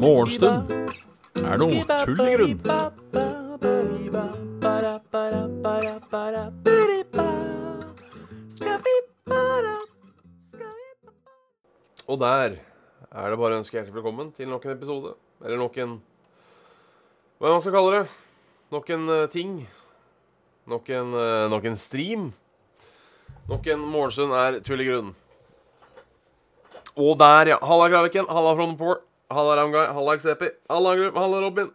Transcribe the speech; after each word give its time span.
Morgenstund 0.00 0.72
er 1.38 1.60
noe 1.60 1.84
tull 2.02 2.22
i 2.24 2.32
grunn. 2.34 2.58
Og 12.10 12.18
der 12.18 12.56
er 12.58 13.30
det 13.30 13.38
bare 13.38 13.54
å 13.54 13.60
ønske 13.60 13.76
hjertelig 13.76 13.94
velkommen 13.94 14.32
til 14.34 14.50
nok 14.50 14.66
en 14.66 14.74
episode. 14.74 15.14
Eller 15.44 15.62
nok 15.62 15.78
en 15.78 16.00
Hva 17.38 17.46
er 17.46 17.52
det 17.52 17.54
man 17.54 17.62
skal 17.62 17.76
kalle 17.78 17.92
det? 17.94 18.04
Nok 18.74 18.90
en 18.96 19.08
eh, 19.14 19.28
ting. 19.30 19.52
Nok 20.66 20.90
en, 20.90 21.14
eh, 21.14 21.46
nok 21.54 21.70
en 21.70 21.78
stream. 21.78 22.32
Nok 23.50 23.66
en 23.66 23.80
morgenstund 23.82 24.32
er 24.32 24.60
grunnen. 24.62 25.14
Og 26.96 27.18
der, 27.18 27.48
ja. 27.48 27.56
Halla, 27.62 27.88
Graviken. 27.88 28.26
Halla, 28.28 28.54
Frognerport. 28.54 29.00
Halla, 29.30 29.56
Ramguy. 29.56 29.86
Halla, 29.86 30.16
Xepi. 30.18 30.50
Halla, 30.70 30.94
Grum. 30.96 31.16
Halla, 31.16 31.40
Robin. 31.40 31.70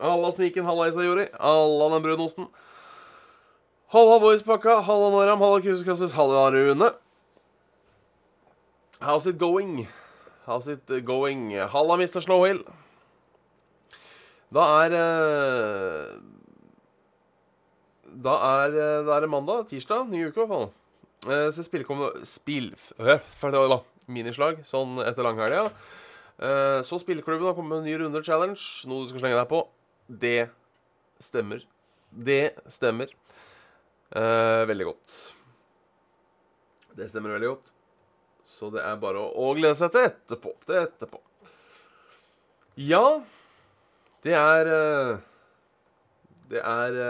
Halla, 0.00 0.32
Sniken. 0.32 0.64
Halla, 0.64 0.88
Isayori. 0.88 1.26
Halla, 1.40 1.94
den 1.94 2.02
brunosten. 2.02 2.48
Halla, 3.88 4.18
Voicepakka. 4.20 4.82
Halla, 4.82 5.10
Noram. 5.10 5.38
Halla, 5.38 5.60
Krusekrosses. 5.60 6.12
Halla, 6.12 6.50
Rune. 6.50 6.90
How's 9.00 9.26
it 9.26 9.38
going? 9.38 9.88
How's 10.46 10.68
it 10.68 10.86
going? 11.04 11.50
Halla, 11.50 11.96
Mr. 11.96 12.20
Snowhill. 12.20 12.64
Da 14.52 14.84
er 14.84 14.92
eh, 14.92 16.33
Eh, 18.14 19.02
Da 19.06 19.16
er 19.16 19.20
det 19.24 19.30
mandag. 19.30 19.66
Tirsdag. 19.68 20.08
Ny 20.10 20.26
uke, 20.28 20.38
i 20.38 20.46
hvert 20.46 20.52
fall. 20.52 20.70
Eh, 21.26 21.50
Så 21.50 21.64
spiller 21.66 21.84
kommer 21.88 22.14
Spill... 22.24 22.72
Ferdig. 22.76 23.80
Minislag 24.06 24.58
sånn 24.68 24.98
etter 25.00 25.24
langhelga. 25.24 25.70
Eh, 26.38 26.80
Så 26.84 26.98
spilleklubben 27.00 27.46
har 27.48 27.54
kommet 27.56 27.70
med 27.72 27.78
en 27.82 27.88
ny 27.88 27.96
runde 28.04 28.22
challenge. 28.24 28.60
Noe 28.86 29.04
du 29.04 29.08
skal 29.12 29.24
slenge 29.24 29.38
deg 29.40 29.48
på. 29.50 29.62
Det 30.08 30.50
stemmer. 31.22 31.64
Det 32.12 32.54
stemmer. 32.70 33.08
Veldig 34.14 34.84
godt. 34.86 35.12
Det 36.94 37.08
stemmer 37.10 37.32
veldig 37.34 37.48
godt. 37.54 37.72
Så 38.46 38.68
det 38.70 38.82
er 38.84 39.00
bare 39.00 39.22
å, 39.24 39.48
glede 39.56 39.74
seg 39.80 39.90
til 39.94 40.04
etterpå. 40.10 40.52
Til 40.68 40.76
etterpå. 40.84 41.18
Ja, 42.76 43.22
det 44.22 44.36
er 44.36 44.70
Det 46.52 46.60
er 46.60 47.00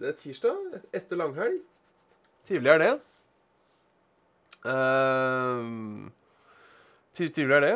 Det 0.00 0.10
er 0.10 0.16
tirsdag 0.18 0.80
etter 0.94 1.18
langhelg. 1.18 1.60
Trivelig 2.48 2.72
er 2.74 2.82
det. 2.82 2.92
Uh, 4.64 6.10
trivelig 7.14 7.56
er 7.56 7.64
det. 7.64 7.74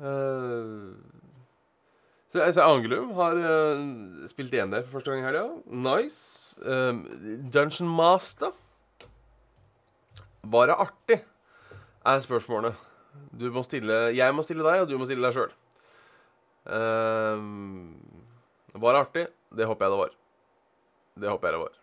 Uh, 0.00 0.96
så 2.28 2.42
altså, 2.42 2.66
Angelum 2.66 3.12
har 3.16 3.38
uh, 3.38 4.28
spilt 4.28 4.52
DND 4.52 4.80
for 4.84 4.98
første 4.98 5.10
gang 5.10 5.22
i 5.22 5.26
helga. 5.26 5.46
Nice. 5.66 6.56
Um, 6.62 7.04
Dungeon 7.54 7.88
Master. 7.88 8.52
Var 10.42 10.66
det 10.66 10.76
artig? 10.78 11.22
er 12.06 12.20
spørsmålene. 12.22 12.74
Du 13.40 13.48
må 13.52 13.62
stille 13.66 13.92
Jeg 14.14 14.34
må 14.34 14.44
stille 14.46 14.64
deg, 14.66 14.84
og 14.84 14.90
du 14.90 14.98
må 14.98 15.08
stille 15.08 15.24
deg 15.26 15.34
sjøl. 15.34 15.54
Um, 16.66 17.96
var 18.74 18.94
det 18.94 19.00
artig? 19.00 19.26
Det 19.56 19.66
håper 19.66 19.86
jeg 19.86 19.94
det 19.94 20.00
var. 20.02 20.14
Det 21.16 21.30
håper 21.30 21.48
jeg 21.48 21.54
det 21.56 21.64
var. 21.64 21.74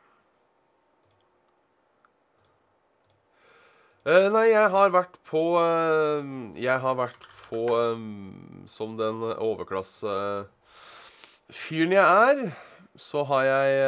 Uh, 4.04 4.28
nei, 4.36 4.48
jeg 4.52 4.68
har 4.74 4.90
vært 4.92 5.16
på 5.30 5.56
uh, 5.56 6.24
Jeg 6.60 6.76
har 6.84 6.96
vært 7.00 7.24
på 7.46 7.62
um, 7.72 8.68
Som 8.68 8.98
den 9.00 9.24
overklassefyren 9.32 11.96
jeg 11.96 12.04
er, 12.04 12.52
så 13.00 13.24
har 13.32 13.44
jeg 13.48 13.80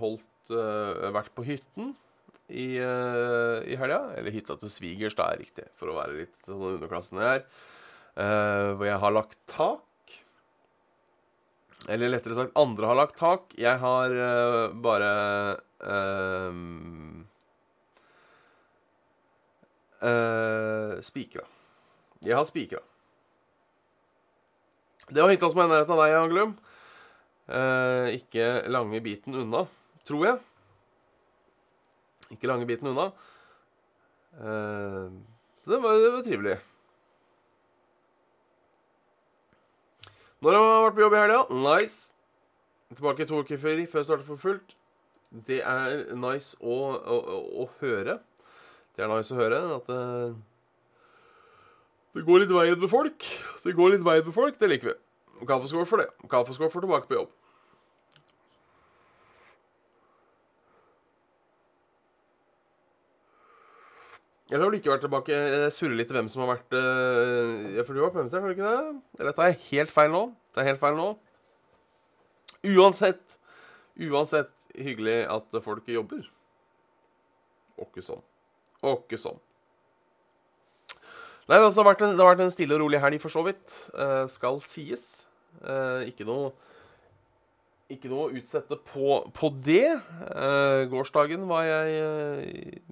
holdt 0.00 0.24
Vært 0.50 1.30
på 1.36 1.44
hytten 1.46 1.94
i, 2.50 2.78
uh, 2.82 3.62
i 3.66 3.78
helga. 3.78 4.00
Eller 4.18 4.34
hytta 4.34 4.56
til 4.60 4.72
svigers, 4.72 5.16
da 5.18 5.30
er 5.30 5.42
riktig, 5.44 5.66
for 5.78 5.90
å 5.90 5.98
være 5.98 6.18
litt 6.22 6.46
sånn 6.46 6.66
underklassen 6.74 7.22
jeg 7.22 7.40
er. 7.40 7.46
Uh, 8.18 8.74
hvor 8.74 8.88
jeg 8.88 9.02
har 9.04 9.14
lagt 9.14 9.38
tak. 9.50 9.86
Eller 11.88 12.12
lettere 12.12 12.36
sagt, 12.36 12.56
andre 12.58 12.90
har 12.90 12.98
lagt 12.98 13.16
tak. 13.20 13.54
Jeg 13.58 13.80
har 13.80 14.16
uh, 14.16 14.74
bare 14.84 15.12
Spikra. 21.04 21.42
Jeg 22.24 22.36
har 22.36 22.44
spikra. 22.48 22.80
Det 25.08 25.20
var 25.20 25.32
hytta 25.32 25.48
som 25.50 25.60
er 25.60 25.68
i 25.68 25.72
nærheten 25.72 25.92
av 25.96 26.00
deg, 26.00 26.14
Anglum. 26.16 26.52
ikke 28.16 28.46
lange 28.70 29.00
biten 29.04 29.36
unna, 29.42 29.64
tror 30.06 30.24
jeg. 30.28 30.38
Ikke 32.30 32.48
lange 32.48 32.68
biten 32.68 32.92
unna. 32.92 33.10
Uh, 34.38 35.10
så 35.58 35.74
det 35.74 35.80
var, 35.82 35.98
det 35.98 36.10
var, 36.14 36.22
trivelig. 36.24 36.58
Når 40.40 40.56
har 40.56 40.62
man 40.64 40.84
vært 40.86 40.96
på 40.96 41.02
jobb 41.04 41.14
i 41.14 41.20
helga? 41.20 41.40
Nice. 41.52 42.14
Tilbake 42.96 43.26
to 43.28 43.40
uker 43.44 43.58
før, 43.60 43.80
jeg 43.82 43.88
startet 43.88 44.26
på 44.26 44.36
fullt. 44.40 44.76
Det 45.46 45.60
er 45.62 46.14
nice 46.18 46.56
å, 46.58 46.76
å, 46.96 47.18
å, 47.20 47.40
å, 47.62 47.66
høre. 47.82 48.16
Det 48.96 49.04
er 49.04 49.10
nice 49.12 49.34
å 49.34 49.38
høre 49.38 49.60
at 49.76 49.90
det, 49.90 49.98
det 52.16 52.24
går 52.26 52.42
litt 52.42 52.54
veien 52.56 52.80
med 52.80 52.90
folk. 52.90 53.28
Det 53.62 53.76
går 53.76 53.94
litt 53.94 54.06
veien 54.06 54.24
med 54.26 54.34
folk, 54.34 54.56
det 54.58 54.72
liker 54.72 54.90
vi. 54.90 54.96
Kaffeskål 55.46 55.86
for 55.86 56.02
det. 56.02 56.08
Kaffeskål 56.32 56.72
for 56.72 56.84
tilbake 56.84 57.06
på 57.10 57.20
jobb. 57.20 57.36
Eller 64.50 64.66
har 64.66 64.74
vært 64.74 65.04
tilbake? 65.06 65.34
Jeg 65.34 65.74
surrer 65.76 65.94
litt 65.98 66.08
til 66.10 66.18
hvem 66.18 66.28
som 66.30 66.42
har 66.42 66.56
vært 66.56 66.74
uh, 66.74 67.76
Ja, 67.76 67.84
for 67.86 67.94
du 67.94 68.02
var 68.02 68.14
permittert, 68.14 68.42
har 68.42 68.50
du 68.50 68.56
ikke 68.56 68.70
det? 68.70 69.20
Eller 69.22 69.36
tar 69.36 69.50
jeg 69.52 69.60
helt 69.68 69.92
feil 69.94 70.10
nå? 70.10 70.24
Det 70.50 70.62
er 70.62 70.72
helt 70.72 70.82
feil 70.82 70.98
nå. 70.98 71.10
Uansett, 72.66 73.36
uansett 74.10 74.66
hyggelig 74.74 75.22
at 75.30 75.60
folk 75.64 75.86
jobber. 75.88 76.26
Åkke 77.80 78.02
sånn. 78.04 78.24
Åkke 78.90 79.20
sånn. 79.20 79.38
Nei, 81.50 81.58
det, 81.58 81.70
har 81.74 81.86
vært 81.86 82.02
en, 82.06 82.12
det 82.14 82.22
har 82.22 82.32
vært 82.32 82.44
en 82.44 82.52
stille 82.52 82.76
og 82.76 82.84
rolig 82.84 83.00
helg, 83.02 83.18
for 83.22 83.32
så 83.32 83.42
vidt. 83.46 83.76
Eh, 83.94 84.26
skal 84.30 84.60
sies. 84.62 85.06
Eh, 85.62 86.10
ikke 86.10 86.26
noe 86.28 86.52
ikke 87.90 88.06
noe 88.06 88.28
å 88.28 88.36
utsette 88.38 88.76
på, 88.86 89.16
på 89.34 89.48
det. 89.66 89.96
Eh, 90.30 90.82
gårsdagen 90.92 91.48
var 91.50 91.64
jeg 91.66 92.82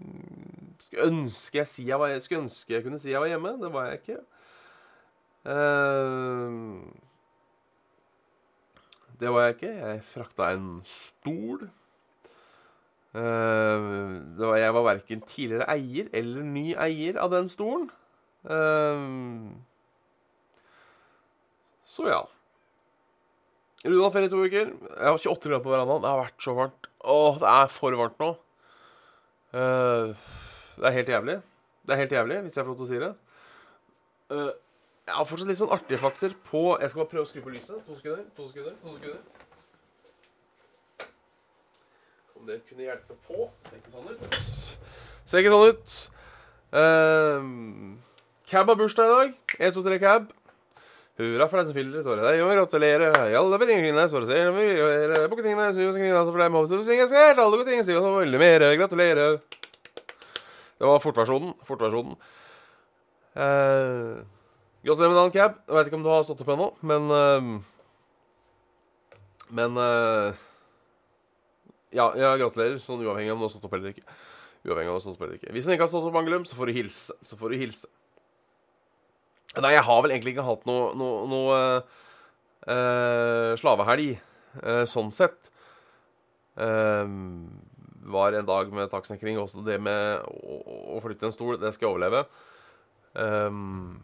skulle 0.89 1.09
ønske 1.11 1.61
jeg, 1.61 1.69
si 1.69 1.85
jeg, 1.89 2.01
var, 2.01 2.15
skulle 2.25 2.47
ønske 2.47 2.75
jeg 2.75 2.85
kunne 2.85 3.01
si 3.01 3.13
jeg 3.13 3.21
var 3.21 3.29
hjemme. 3.29 3.53
Det 3.61 3.73
var 3.75 3.91
jeg 3.91 4.01
ikke. 4.01 4.21
Uh, 5.49 6.81
det 9.21 9.33
var 9.35 9.47
jeg 9.47 9.59
ikke. 9.59 9.75
Jeg 9.83 10.07
frakta 10.09 10.49
en 10.55 10.71
stol. 10.89 11.69
Uh, 13.17 13.21
var, 14.39 14.57
jeg 14.61 14.75
var 14.77 14.85
verken 14.87 15.23
tidligere 15.27 15.69
eier 15.73 16.11
eller 16.17 16.45
ny 16.45 16.67
eier 16.77 17.21
av 17.21 17.33
den 17.33 17.49
stolen. 17.53 17.89
Uh, 18.49 19.53
så 21.89 22.09
ja. 22.09 22.21
Rudolf 23.85 24.13
ferie 24.17 24.29
i 24.29 24.33
to 24.33 24.43
uker. 24.43 24.73
Jeg 24.73 25.09
har 25.09 25.17
28 25.21 25.49
grader 25.53 25.65
på 25.65 25.73
verandaen. 25.73 26.05
Det 26.05 26.13
har 26.13 26.21
vært 26.25 26.45
så 26.45 26.57
varmt. 26.57 26.93
Åh, 27.05 27.41
det 27.41 27.49
er 27.55 27.73
for 27.73 27.97
varmt 27.99 28.23
nå. 28.23 28.35
Uh, 29.49 30.29
det 30.79 30.87
er 30.89 30.97
helt 30.97 31.09
jævlig. 31.09 31.37
Det 31.87 31.95
er 31.95 32.01
helt 32.03 32.13
jævlig, 32.13 32.41
hvis 32.47 32.57
jeg 32.57 32.65
får 32.65 32.71
lov 32.73 32.79
til 32.79 32.87
å 32.87 32.91
si 32.93 33.01
det. 33.03 33.13
Uh, 34.29 34.51
jeg 35.09 35.17
har 35.17 35.25
fortsatt 35.25 35.49
litt 35.49 35.59
sånn 35.59 35.73
artige 35.73 35.99
fakter 36.03 36.35
på 36.45 36.63
Jeg 36.77 36.91
skal 36.91 37.01
bare 37.01 37.11
prøve 37.15 37.25
å 37.25 37.29
skru 37.31 37.41
på 37.45 37.53
lyset. 37.55 37.79
To 37.87 37.97
sekunder. 37.97 38.25
To 38.37 38.49
sekunder. 38.51 38.75
to 38.83 38.95
sekunder. 38.97 39.21
Om 42.37 42.51
det 42.51 42.59
kunne 42.69 42.85
hjelpe 42.85 43.17
på. 43.27 43.49
Ser 43.69 43.81
ikke 43.81 43.95
sånn 43.95 44.11
ut. 44.13 44.37
Ser 45.25 45.43
ikke 45.43 45.55
sånn 45.55 45.71
ut. 45.73 45.95
Uh, 46.69 47.41
cab 48.51 48.69
har 48.69 48.77
bursdag 48.83 49.09
i 49.09 49.15
dag. 49.15 49.39
1, 49.59 49.79
2, 49.79 49.87
3 49.89 50.03
Cab. 50.05 50.29
Hurra 51.19 51.49
for 51.51 51.59
deg 51.59 51.71
som 51.71 51.75
fyller 51.75 52.13
år. 52.13 52.21
Deg 52.29 52.45
og 52.45 52.53
gratulerer. 52.53 53.17
Alle 53.41 53.59
beringene 53.59 54.05
står 54.13 54.27
og 54.27 54.29
ser 54.29 54.53
Bukke 54.53 55.43
tingene, 55.43 55.73
snu 55.75 55.89
og 55.89 55.97
skrin, 55.97 56.13
så 56.15 56.29
for 56.29 56.45
deg 56.45 56.53
må 56.55 56.63
du 56.63 56.77
synge 56.87 57.09
skjært. 57.11 57.41
Alle 57.41 57.57
gode 57.57 57.67
ting, 57.67 57.81
si 57.83 57.97
og 57.97 58.05
så 58.05 58.13
veldig 58.21 58.43
mer. 58.45 58.69
Gratulerer. 58.79 59.41
Det 60.79 60.87
var 60.87 61.01
fortversjonen. 61.03 61.55
Fortversjonen. 61.67 62.15
Eh, 63.35 64.21
Gratulerer 64.87 65.11
med 65.11 65.19
dagen, 65.19 65.35
Cab. 65.35 65.57
Jeg 65.67 65.75
veit 65.75 65.89
ikke 65.91 65.99
om 65.99 66.05
du 66.07 66.11
har 66.13 66.23
stått 66.27 66.43
opp 66.45 66.53
ennå, 66.55 66.69
men 66.87 67.11
eh, 67.15 67.49
Men 69.59 69.77
eh, 69.83 70.33
Ja, 71.97 72.11
ja, 72.21 72.35
gratulerer. 72.39 72.79
Sånn 72.85 73.03
uavhengig 73.03 73.33
av 73.33 73.39
om 73.39 73.43
du 73.43 73.49
har 73.49 73.55
stått 73.55 73.67
opp 73.69 73.75
eller 73.79 73.95
ikke. 73.95 74.05
Uavhengig 74.69 74.91
av 74.91 74.95
om 74.95 74.99
du 74.99 75.01
har 75.01 75.07
stått 75.07 75.17
opp 75.19 75.25
eller 75.27 75.39
ikke. 75.41 75.53
Hvis 75.57 75.67
du 75.67 75.73
ikke 75.75 75.87
har 75.87 75.93
stått 75.95 76.09
opp, 76.11 76.19
Angelum, 76.21 76.45
så 76.47 76.59
får 76.59 76.71
du 76.71 76.77
hilse. 76.79 77.17
Så 77.27 77.39
får 77.41 77.55
du 77.55 77.63
hilse. 77.63 77.89
Nei, 79.59 79.73
jeg 79.75 79.87
har 79.87 80.03
vel 80.05 80.13
egentlig 80.15 80.35
ikke 80.37 80.45
hatt 80.47 80.67
noe, 80.69 80.91
noe, 81.01 81.23
noe 81.31 81.55
eh, 82.69 83.55
slavehelg, 83.59 84.11
eh, 84.61 84.83
sånn 84.87 85.09
sett. 85.15 85.49
Eh, 86.61 87.09
var 88.13 88.37
en 88.37 88.49
dag 88.49 88.73
med 88.75 88.91
taksnekring. 88.93 89.39
Også 89.41 89.65
det 89.67 89.79
med 89.83 90.25
å, 90.29 90.59
å 90.97 91.03
flytte 91.05 91.29
en 91.29 91.35
stol, 91.35 91.57
det 91.61 91.73
skal 91.77 91.89
jeg 91.89 91.95
overleve. 91.95 92.25
Um, 93.19 93.99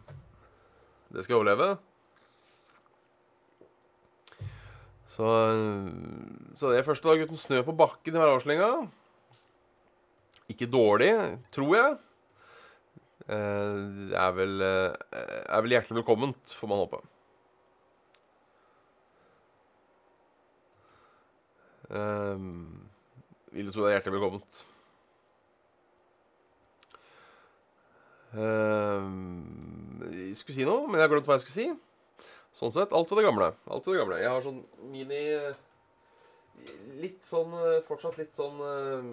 det 1.14 1.24
skal 1.24 1.36
jeg 1.36 1.40
overleve. 1.42 1.74
Så, 5.14 5.26
så 6.58 6.70
det 6.72 6.80
er 6.80 6.86
første 6.86 7.06
dag 7.06 7.22
uten 7.22 7.38
snø 7.38 7.60
på 7.62 7.76
bakken 7.76 8.16
i 8.16 8.18
Verdalslenga. 8.18 8.70
Ikke 10.50 10.68
dårlig, 10.68 11.12
tror 11.54 11.76
jeg. 11.78 11.94
Eh, 13.24 13.76
det 14.10 14.16
er 14.20 14.32
vel, 14.36 14.60
eh, 14.60 14.92
er 15.48 15.62
vel 15.64 15.76
hjertelig 15.76 16.02
velkomment, 16.02 16.54
får 16.58 16.68
man 16.68 16.82
håpe. 16.82 17.00
Um, 21.94 22.73
vil 23.54 23.72
tro 23.72 23.84
det 23.84 23.92
er 23.92 23.96
hjertelig 23.98 24.16
velkomment. 24.16 24.60
Uh, 28.34 29.04
jeg 30.10 30.34
skulle 30.40 30.56
si 30.56 30.66
noe, 30.66 30.88
men 30.88 30.98
jeg 30.98 31.06
har 31.06 31.12
glemt 31.12 31.28
hva 31.28 31.36
jeg 31.38 31.44
skulle 31.44 31.60
si. 31.60 32.30
Sånn 32.54 32.74
sett, 32.74 32.94
alt 32.94 33.10
ved 33.10 33.22
det 33.22 33.28
gamle. 33.28 33.52
Alt 33.70 33.86
ved 33.86 33.94
det 33.94 34.02
gamle. 34.02 34.18
Jeg 34.22 34.32
har 34.32 34.42
sånn 34.42 34.64
mini 34.90 35.22
Litt 37.02 37.26
sånn 37.26 37.50
Fortsatt 37.84 38.14
litt 38.16 38.36
sånn 38.38 38.60
uh, 38.62 39.08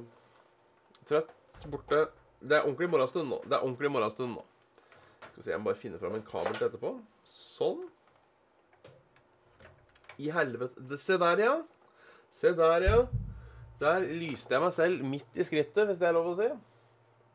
trøtt, 1.09 1.33
borte. 1.73 2.03
Det 2.41 2.57
er 2.57 2.65
ordentlig 2.65 2.89
morgenstund 2.89 3.29
nå. 3.29 3.41
Det 3.45 3.57
er 3.57 3.65
ordentlig 3.65 3.91
morgenstund 3.93 4.37
nå. 4.37 4.45
Skal 5.31 5.39
vi 5.39 5.43
se, 5.45 5.51
jeg 5.53 5.61
må 5.61 5.69
bare 5.69 5.81
finne 5.81 5.99
fram 6.01 6.15
en 6.17 6.25
kabel 6.25 6.55
til 6.57 6.67
etterpå. 6.69 6.93
Sånn. 7.29 7.83
I 10.21 10.29
helvete 10.33 10.97
Se 11.01 11.17
der, 11.21 11.43
ja. 11.45 11.53
Se 12.35 12.53
der, 12.57 12.85
ja. 12.85 13.03
Der 13.81 14.03
lyste 14.05 14.53
jeg 14.53 14.61
meg 14.61 14.73
selv 14.75 15.01
midt 15.09 15.39
i 15.39 15.45
skrittet, 15.45 15.87
hvis 15.89 15.97
det 16.01 16.09
er 16.09 16.13
lov 16.13 16.29
å 16.31 16.37
si. 16.37 16.47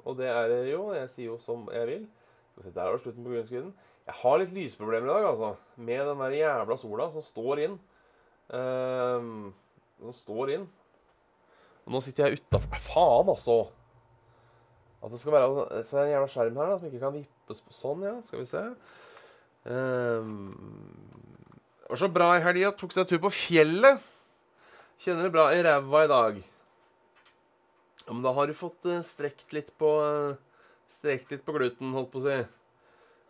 Og 0.07 0.15
det 0.21 0.29
er 0.31 0.47
det 0.53 0.61
jo. 0.71 0.93
Jeg 0.95 1.11
sier 1.11 1.33
jo 1.33 1.41
som 1.43 1.67
jeg 1.75 1.89
vil. 1.91 2.07
Der 2.63 2.87
var 2.87 3.01
slutten 3.03 3.25
på 3.27 3.33
grunnskuddene. 3.33 3.75
Jeg 4.07 4.19
har 4.21 4.39
litt 4.39 4.53
lysproblemer 4.55 5.11
i 5.11 5.15
dag, 5.17 5.29
altså. 5.33 5.55
Med 5.77 6.05
den 6.07 6.23
der 6.23 6.37
jævla 6.39 6.77
sola 6.79 7.09
som 7.11 7.25
står 7.27 7.65
inn. 7.65 7.75
Um, 8.55 9.51
som 9.99 10.15
står 10.15 10.55
inn. 10.55 10.69
Og 11.87 11.97
nå 11.97 12.03
sitter 12.05 12.29
jeg 12.29 12.39
utafor 12.39 12.83
Faen, 12.87 13.33
altså! 13.35 13.59
At 15.03 15.11
det 15.13 15.21
skal 15.21 15.35
være 15.35 15.83
så 15.87 15.99
er 15.99 16.07
en 16.07 16.15
jævla 16.15 16.31
skjerm 16.31 16.61
her 16.61 16.71
da, 16.71 16.79
som 16.79 16.89
ikke 16.89 17.03
kan 17.03 17.15
vippes 17.15 17.63
på 17.63 17.75
sånn, 17.75 18.07
ja. 18.07 18.15
Skal 18.23 18.43
vi 18.45 18.49
se. 18.51 18.63
Um, 19.67 20.55
det 21.83 21.91
var 21.91 22.01
så 22.07 22.11
bra 22.15 22.31
i 22.37 22.45
helga. 22.47 22.71
Tok 22.79 22.95
seg 22.95 23.03
en 23.03 23.11
tur 23.11 23.25
på 23.27 23.35
fjellet. 23.35 24.13
Kjenner 25.03 25.29
det 25.29 25.35
bra 25.35 25.51
i 25.53 25.63
ræva 25.65 26.05
i 26.05 26.11
dag. 26.11 26.43
Ja, 28.07 28.13
Men 28.13 28.23
da 28.25 28.33
har 28.33 28.49
du 28.49 28.55
fått 28.57 28.87
uh, 28.89 29.03
strekt 29.05 29.53
litt 29.53 29.73
på 29.81 29.93
uh, 30.01 30.37
Strekt 30.87 31.33
litt 31.33 31.43
på 31.45 31.53
gluten, 31.57 31.95
holdt 31.97 32.13
på 32.13 32.21
å 32.21 32.25
si. 32.25 32.35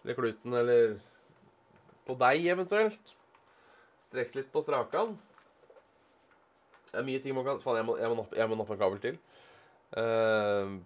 Eller 0.05 0.17
kluten, 0.19 0.53
eller 0.55 0.99
på 2.07 2.15
deg 2.21 2.45
eventuelt. 2.53 3.15
Strekt 4.07 4.37
litt 4.37 4.51
på 4.53 4.61
strakan. 4.63 5.15
Det 6.91 7.01
er 7.01 7.07
mye 7.09 7.23
ting 7.25 7.35
man 7.35 7.47
kan 7.47 7.63
Faen, 7.63 7.81
jeg 7.81 7.89
må, 7.89 7.97
jeg 7.99 8.13
må, 8.13 8.19
nappe, 8.21 8.37
jeg 8.39 8.51
må 8.51 8.59
nappe 8.61 8.77
en 8.77 8.83
kabel 8.83 9.01
til. 9.03 9.17
Uh, 9.97 10.77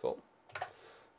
sånn. 0.00 0.18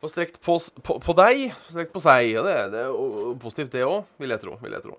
Få 0.01 0.09
strekt 0.09 0.41
på, 0.41 0.57
på, 0.81 0.97
på, 1.05 1.15
deg, 1.21 1.43
få 1.61 1.75
strekt 1.77 1.93
på 1.93 2.01
seg. 2.03 2.33
Og 2.41 2.49
det, 2.49 2.57
det 2.73 2.87
er 2.87 3.37
positivt, 3.45 3.71
det 3.77 3.85
òg, 3.85 4.01
vil 4.19 4.33
jeg 4.33 4.43
tro. 4.43 4.57
Vil 4.65 4.75
jeg 4.75 4.85
tro. 4.89 4.97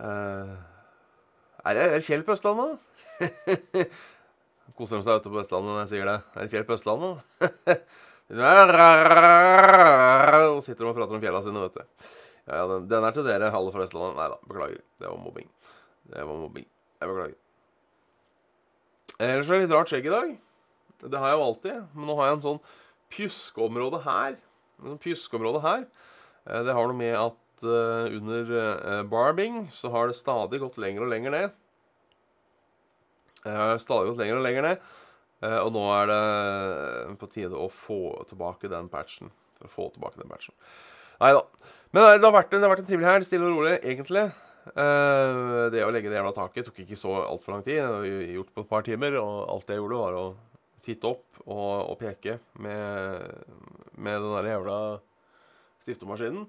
Uh, 0.00 0.56
er 1.74 1.94
det 1.96 2.04
fjell 2.06 2.22
på 2.26 2.34
Østlandet? 2.36 2.78
Koser 4.76 5.00
de 5.00 5.06
seg 5.06 5.20
ute 5.20 5.32
på 5.32 5.40
Østlandet 5.40 5.72
når 5.72 5.80
jeg 5.84 5.92
sier 5.94 6.06
det? 6.10 6.18
Er 6.34 6.40
det 6.44 6.52
fjell 6.52 6.66
på 6.68 6.76
Østlandet? 6.76 7.16
Og 10.56 10.62
sitter 10.64 10.88
og 10.88 10.96
prater 10.96 11.14
om 11.14 11.22
fjella 11.22 11.40
sine, 11.44 11.62
vet 11.62 11.76
du. 11.78 11.82
Ja, 12.46 12.54
ja, 12.58 12.64
den, 12.70 12.88
den, 12.90 13.04
er 13.06 13.14
til 13.14 13.26
dere, 13.26 13.50
alle 13.54 13.72
fra 13.74 13.82
Vestlandet. 13.84 14.16
Nei 14.18 14.28
da, 14.32 14.38
beklager. 14.46 14.80
Det 14.98 15.06
var 15.10 15.20
mobbing. 15.22 15.48
Det 16.10 16.24
var 16.26 16.40
mobbing. 16.40 16.66
Jeg 17.00 17.10
beklager. 17.10 17.38
Ellers 19.16 19.48
er 19.48 19.54
det 19.54 19.62
litt 19.64 19.74
rart 19.76 19.90
skjegg 19.90 20.06
i 20.06 20.12
dag. 20.12 20.34
Det 21.06 21.20
har 21.22 21.32
jeg 21.32 21.38
jo 21.38 21.46
alltid. 21.46 21.76
Men 21.94 22.10
nå 22.10 22.18
har 22.18 22.28
jeg 22.28 22.36
en 22.36 22.44
sånn 22.48 22.60
pjuskeområde 23.14 24.02
her. 24.06 24.36
En 24.80 24.92
sånn 24.92 25.02
pjuskeområde 25.06 25.62
her. 25.64 25.86
Eh, 26.46 26.62
det 26.66 26.74
har 26.76 26.90
noe 26.90 26.98
med 26.98 27.14
at 27.18 27.38
uh, 27.64 28.06
under 28.12 28.50
uh, 28.52 29.02
barbing 29.08 29.66
så 29.72 29.90
har 29.94 30.10
det 30.10 30.18
stadig 30.18 30.60
gått 30.62 30.78
lenger 30.82 31.06
og 31.06 31.12
lenger 31.12 31.34
ned. 31.34 31.56
Det 33.46 33.56
stadig 33.82 34.10
gått 34.10 34.20
lenger 34.20 34.40
og 34.40 34.46
lenger 34.46 34.66
ned. 34.66 34.92
Og 35.46 35.68
nå 35.70 35.82
er 35.92 36.08
det 36.08 37.16
på 37.20 37.28
tide 37.30 37.54
å 37.54 37.68
få 37.70 38.24
tilbake 38.26 38.70
den 38.72 38.88
patchen. 38.90 39.28
For 39.58 39.68
å 39.68 39.70
få 39.70 39.84
tilbake 39.94 40.18
den 40.18 40.32
patchen. 40.32 40.56
Nei 41.20 41.28
da. 41.36 41.42
Men 41.94 42.08
det 42.16 42.24
har, 42.24 42.34
vært 42.34 42.50
det 42.50 42.62
har 42.64 42.72
vært 42.72 42.82
en 42.82 42.88
trivelig 42.88 43.06
helg. 43.06 43.26
Stille 43.28 43.46
og 43.46 43.60
rolig, 43.60 43.76
egentlig. 43.84 44.24
Det 44.66 45.84
å 45.84 45.92
legge 45.94 46.10
det 46.10 46.18
jævla 46.18 46.32
taket 46.34 46.66
tok 46.66 46.80
ikke 46.82 46.98
så 46.98 47.12
altfor 47.20 47.54
lang 47.54 47.62
tid. 47.68 47.78
Det 47.78 47.86
har 47.86 48.02
vi 48.02 48.34
gjort 48.34 48.50
på 48.56 48.64
et 48.64 48.72
par 48.72 48.88
timer. 48.88 49.20
Og 49.20 49.36
alt 49.52 49.70
jeg 49.70 49.78
gjorde, 49.78 50.00
var 50.02 50.18
å 50.18 50.26
titte 50.86 51.12
opp 51.12 51.42
og, 51.44 51.92
og 51.92 51.98
peke 52.00 52.38
med, 52.62 53.26
med 53.94 54.22
den 54.24 54.34
der 54.38 54.50
jævla 54.54 54.78
stiftemaskinen. 55.84 56.46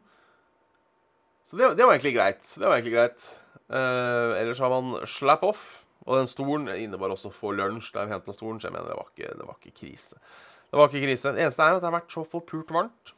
Så 1.48 1.56
det, 1.56 1.74
det, 1.80 1.86
var 1.86 1.96
egentlig 1.96 2.16
greit. 2.18 2.44
Det 2.54 2.66
var 2.66 2.76
egentlig 2.76 2.96
greit. 2.98 3.28
Uh, 3.72 4.36
ellers 4.40 4.60
har 4.64 4.72
man 4.74 4.98
slap 5.08 5.46
off. 5.48 5.66
Og 6.08 6.22
den 6.22 6.30
stolen 6.30 6.70
innebar 6.76 7.12
også 7.12 7.32
å 7.32 7.36
få 7.36 7.52
lunsj 7.56 7.92
der 7.96 8.08
vi 8.08 8.16
henta 8.16 8.36
stolen, 8.36 8.62
så 8.62 8.70
jeg 8.70 8.78
mener 8.78 8.94
det 8.94 9.00
var, 9.00 9.10
ikke, 9.12 9.32
det 9.36 9.48
var 9.48 9.58
ikke 9.60 9.80
krise. 9.82 10.20
Det 10.68 10.80
var 10.80 10.92
ikke 10.92 11.04
krise. 11.04 11.34
Det 11.36 11.44
eneste 11.44 11.64
er 11.66 11.76
at 11.76 11.84
det 11.84 11.90
har 11.90 11.98
vært 11.98 12.16
så 12.16 12.24
forpult 12.28 12.72
varmt. 12.76 13.14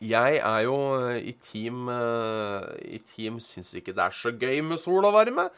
Jeg 0.00 0.38
er 0.40 0.62
jo 0.64 0.76
i 1.12 1.34
team 1.44 1.90
I 1.92 3.00
team 3.04 3.36
syns 3.44 3.74
ikke 3.76 3.92
det 3.92 4.06
er 4.06 4.14
så 4.16 4.32
gøy 4.32 4.62
med 4.64 4.80
sol 4.80 5.04
og 5.04 5.12
varme. 5.12 5.50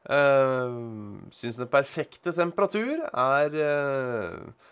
Uh, 0.00 1.20
syns 1.32 1.58
den 1.60 1.68
perfekte 1.68 2.32
temperatur 2.36 3.02
er 3.08 3.56
uh, 3.56 4.70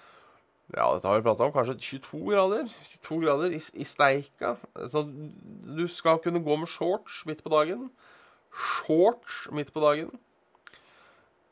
Ja, 0.74 0.90
dette 0.92 1.08
har 1.08 1.16
vi 1.16 1.24
prata 1.24 1.46
om. 1.46 1.54
Kanskje 1.54 1.78
22 2.00 2.22
grader. 2.28 2.68
22 3.00 3.22
grader 3.24 3.54
i, 3.56 3.62
i 3.80 3.86
steika. 3.88 4.56
Så 4.92 5.06
du 5.08 5.86
skal 5.88 6.20
kunne 6.24 6.44
gå 6.44 6.58
med 6.60 6.68
shorts 6.68 7.22
midt 7.28 7.44
på 7.44 7.52
dagen 7.54 7.88
shorts 8.58 9.46
midt 9.54 9.72
på 9.74 9.82
dagen. 9.82 10.10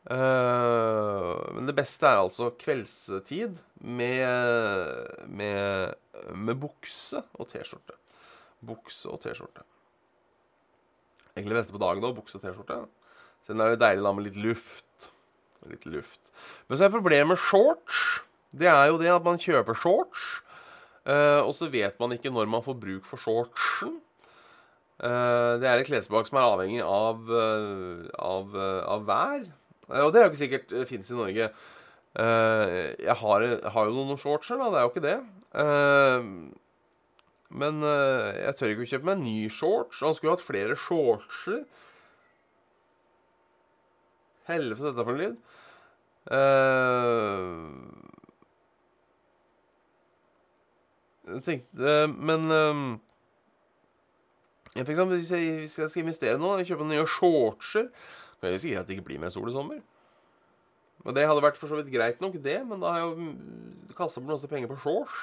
Uh, 0.06 1.34
men 1.56 1.66
det 1.66 1.74
beste 1.74 2.06
er 2.06 2.20
altså 2.20 2.52
kveldstid 2.60 3.58
med, 3.82 5.26
med, 5.26 5.96
med 6.30 6.60
bukse 6.62 7.24
og 7.34 7.50
T-skjorte. 7.50 7.96
Bukse 8.66 9.10
og 9.10 9.20
T-skjorte. 9.24 9.66
Egentlig 11.34 11.56
det 11.56 11.60
beste 11.64 11.74
på 11.74 11.82
dagen 11.82 12.06
òg, 12.06 12.14
bukse 12.20 12.38
og 12.38 12.46
T-skjorte. 12.46 12.84
Siden 13.46 13.62
er 13.62 13.74
det 13.74 13.82
deilig 13.82 14.06
da 14.06 14.14
med 14.14 14.28
litt 14.28 14.38
luft. 14.40 15.10
Litt 15.66 15.86
luft. 15.90 16.30
Men 16.68 16.78
så 16.78 16.86
er 16.86 16.94
problemet 16.94 17.42
shorts. 17.42 18.22
Det 18.56 18.68
er 18.70 18.88
jo 18.88 18.98
det 19.00 19.12
at 19.12 19.24
man 19.24 19.40
kjøper 19.40 19.76
shorts, 19.76 20.24
uh, 21.04 21.44
og 21.44 21.52
så 21.56 21.68
vet 21.72 21.98
man 22.00 22.16
ikke 22.16 22.32
når 22.32 22.48
man 22.50 22.64
får 22.64 22.78
bruk 22.80 23.08
for 23.08 23.20
shortsen. 23.20 23.98
Uh, 24.96 25.60
det 25.60 25.68
er 25.68 25.76
et 25.76 25.88
klesplagg 25.90 26.24
som 26.24 26.38
er 26.40 26.46
avhengig 26.48 26.80
av, 26.80 27.18
uh, 27.28 28.06
av, 28.16 28.54
uh, 28.56 28.80
av 28.94 29.02
vær. 29.04 29.42
og 29.92 30.12
det 30.12 30.20
er 30.20 30.24
jo 30.24 30.30
ikke 30.30 30.40
sikkert 30.40 30.72
fins 30.88 31.10
i 31.12 31.18
Norge. 31.18 31.50
jeg 32.16 33.16
har, 33.20 33.42
har, 33.74 33.84
jo 33.86 33.92
noen 33.92 34.16
shortser, 34.16 34.56
da. 34.56 34.70
Det 34.72 34.78
er 34.78 34.84
jo 34.86 34.92
ikke 34.94 35.04
det. 35.04 35.18
men 37.60 37.82
jeg 37.84 38.56
tør 38.56 38.72
ikke 38.72 38.86
å 38.86 38.88
kjøpe 38.92 39.06
meg 39.06 39.16
en 39.18 39.26
ny 39.26 39.50
shorts. 39.52 40.00
Han 40.00 40.14
skulle 40.16 40.30
jo 40.32 40.36
hatt 40.38 40.46
flere 40.46 40.78
shortser. 40.80 41.60
Helvete, 44.48 44.88
dette 44.88 45.04
for 45.04 45.12
en 45.12 45.20
lyd. 45.20 45.36
Jeg 51.26 51.42
tenkte 51.46 51.96
Men 52.12 52.46
for 54.76 54.92
eksempel, 54.92 55.16
hvis 55.22 55.78
jeg 55.78 55.90
skal 55.90 56.02
investere 56.02 56.38
nå, 56.40 56.52
kjøpe 56.68 56.84
nye 56.84 57.06
shortser, 57.08 57.88
kan 58.36 58.50
jeg 58.50 58.58
risikere 58.58 58.82
at 58.82 58.88
det 58.88 58.98
ikke 58.98 59.06
blir 59.08 59.22
mer 59.22 59.32
sol 59.32 59.48
i 59.48 59.54
sommer. 59.54 59.80
Og 61.06 61.14
Det 61.16 61.24
hadde 61.24 61.44
vært 61.44 61.56
for 61.56 61.70
så 61.70 61.78
vidt 61.78 61.92
greit 61.94 62.20
nok, 62.20 62.36
det, 62.42 62.58
men 62.66 62.82
da 62.82 62.92
har 62.92 62.98
jeg 63.00 63.08
jo 63.08 63.94
kasta 63.96 64.20
bort 64.20 64.34
masse 64.34 64.50
penger 64.50 64.68
på 64.68 64.78
shorts. 64.82 65.20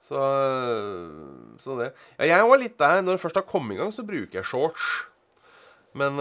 Så, 0.00 0.20
så 1.60 1.76
det 1.76 1.90
Ja, 2.18 2.36
jeg 2.36 2.48
var 2.48 2.60
litt 2.60 2.78
der. 2.80 3.02
Når 3.02 3.18
det 3.18 3.22
først 3.24 3.40
har 3.40 3.48
kommet 3.48 3.74
i 3.76 3.80
gang, 3.80 3.90
så 3.92 4.04
bruker 4.06 4.38
jeg 4.38 4.48
shorts. 4.48 4.86
Men 5.92 6.16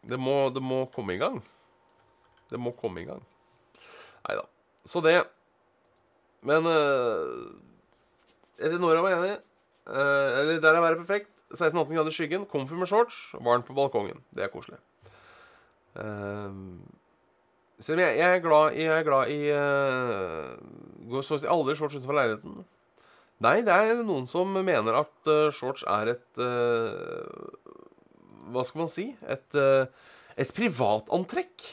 Det 0.00 0.16
må, 0.16 0.48
det 0.48 0.62
må 0.64 0.86
komme 0.94 1.14
i 1.14 1.20
gang. 1.20 1.42
Det 2.50 2.58
må 2.58 2.72
komme 2.72 3.02
i 3.02 3.04
gang. 3.04 3.20
Nei 4.24 4.38
da. 4.38 4.46
Så 4.88 5.02
det 5.04 5.18
Men 6.46 6.66
uh, 6.66 7.50
Nora 8.80 9.02
var 9.04 9.16
enig. 9.18 9.36
Uh, 9.90 10.40
eller 10.40 10.60
der 10.62 10.74
er 10.74 10.80
været 10.80 11.02
perfekt. 11.02 11.30
16-18 11.54 11.94
grader 11.94 12.08
i 12.08 12.14
skyggen. 12.14 12.46
Komfy 12.46 12.72
med 12.78 12.86
shorts. 12.86 13.34
Varmt 13.40 13.66
på 13.66 13.74
balkongen. 13.74 14.22
Det 14.34 14.44
er 14.44 14.52
koselig. 14.52 14.78
Uh, 15.94 16.78
selv 17.80 17.98
om 17.98 18.04
jeg, 18.04 18.18
jeg, 18.18 18.36
er 18.36 18.42
glad, 18.44 18.76
jeg 18.76 18.98
er 18.98 19.02
glad 19.02 19.30
i 19.32 19.40
uh, 19.56 21.08
Går 21.10 21.24
så 21.26 21.38
å 21.38 21.40
si 21.40 21.48
aldri 21.50 21.74
shorts 21.78 21.96
utenfor 21.96 22.14
leiligheten. 22.18 22.60
Nei, 23.40 23.56
det 23.64 23.72
er 23.72 24.02
noen 24.04 24.28
som 24.28 24.52
mener 24.52 25.00
at 25.00 25.30
uh, 25.32 25.48
shorts 25.54 25.82
er 25.88 26.12
et 26.12 26.42
uh, 26.44 27.24
Hva 28.52 28.66
skal 28.68 28.84
man 28.84 28.92
si? 28.92 29.08
Et, 29.24 29.58
et 30.36 30.54
privatantrekk. 30.54 31.66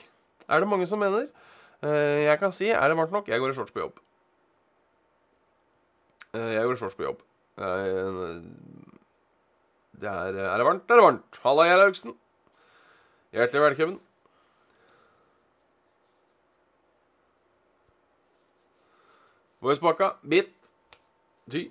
Er 0.47 0.63
det 0.63 0.69
mange 0.69 0.87
som 0.87 1.01
mener. 1.01 1.27
jeg 1.81 2.37
kan 2.39 2.53
si 2.55 2.69
er 2.71 2.87
det 2.87 2.97
varmt 2.97 3.11
nok, 3.11 3.27
jeg 3.27 3.41
går 3.41 3.51
i 3.51 3.55
shorts 3.57 3.73
på 3.73 3.81
jobb. 3.81 3.97
Jeg 6.37 6.63
gjorde 6.63 6.81
shorts 6.81 6.97
på 6.97 7.07
jobb. 7.07 7.23
det 7.57 7.65
er, 10.09 10.41
er 10.43 10.57
det 10.57 10.67
varmt, 10.67 10.89
er 10.89 10.99
det 10.99 11.07
varmt. 11.07 11.39
Halla, 11.43 11.67
jeg 11.67 11.77
er 11.77 11.83
Laugsen. 11.83 12.17
Hjertelig 13.33 13.61
velkommen. 13.61 13.99
Voicepakka, 19.61 20.11
bit, 20.29 20.53
ty. 21.51 21.67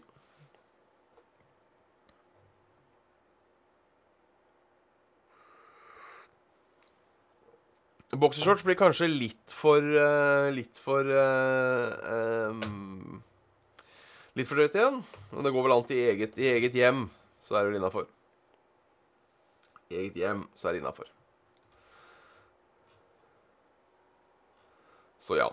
Boksershorts 8.17 8.65
blir 8.65 8.77
kanskje 8.79 9.09
litt 9.11 9.55
for 9.55 9.83
uh, 9.83 10.49
Litt 10.55 10.79
for 10.81 11.09
uh, 11.11 12.51
um, 12.51 13.23
Litt 14.37 14.49
for 14.49 14.61
drøyt 14.61 14.77
igjen. 14.77 15.01
Men 15.33 15.47
det 15.47 15.53
går 15.55 15.65
vel 15.65 15.75
an 15.79 15.85
til 15.89 16.01
i 16.01 16.09
eget, 16.13 16.37
i 16.37 16.49
eget 16.53 16.77
hjem, 16.77 17.07
så 17.45 17.57
er 17.57 17.65
det 17.65 17.73
vel 17.73 17.81
innafor. 17.81 18.09
I 19.89 20.03
eget 20.03 20.19
hjem, 20.21 20.45
så 20.53 20.69
er 20.69 20.77
det 20.77 20.83
innafor. 20.83 21.09
Så 25.27 25.39
ja. 25.41 25.49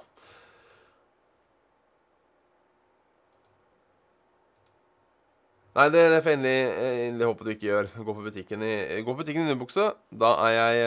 Nei, 5.74 5.88
det, 5.90 6.04
det 6.13 6.20
får 6.22 6.36
jeg 6.36 6.72
endelig 7.08 7.28
håpe 7.32 7.46
du 7.48 7.54
ikke 7.56 7.70
gjør. 7.72 7.88
Gå 8.06 8.13
på 8.13 8.25
butikken 8.28 8.62
i, 8.62 8.74
gå 9.02 9.10
på 9.10 9.24
butikken 9.24 9.48
i 9.48 9.48
underbukse. 9.48 9.88
Da 10.12 10.36
er 10.44 10.52
jeg 10.54 10.84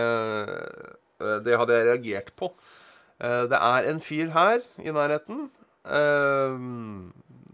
uh, 1.19 1.39
Det 1.43 1.57
hadde 1.59 1.79
jeg 1.79 1.89
reagert 1.89 2.35
på. 2.39 2.53
Uh, 3.19 3.49
det 3.51 3.59
er 3.59 3.89
en 3.91 4.03
fyr 4.05 4.31
her 4.37 4.61
i 4.85 4.95
nærheten. 4.95 5.49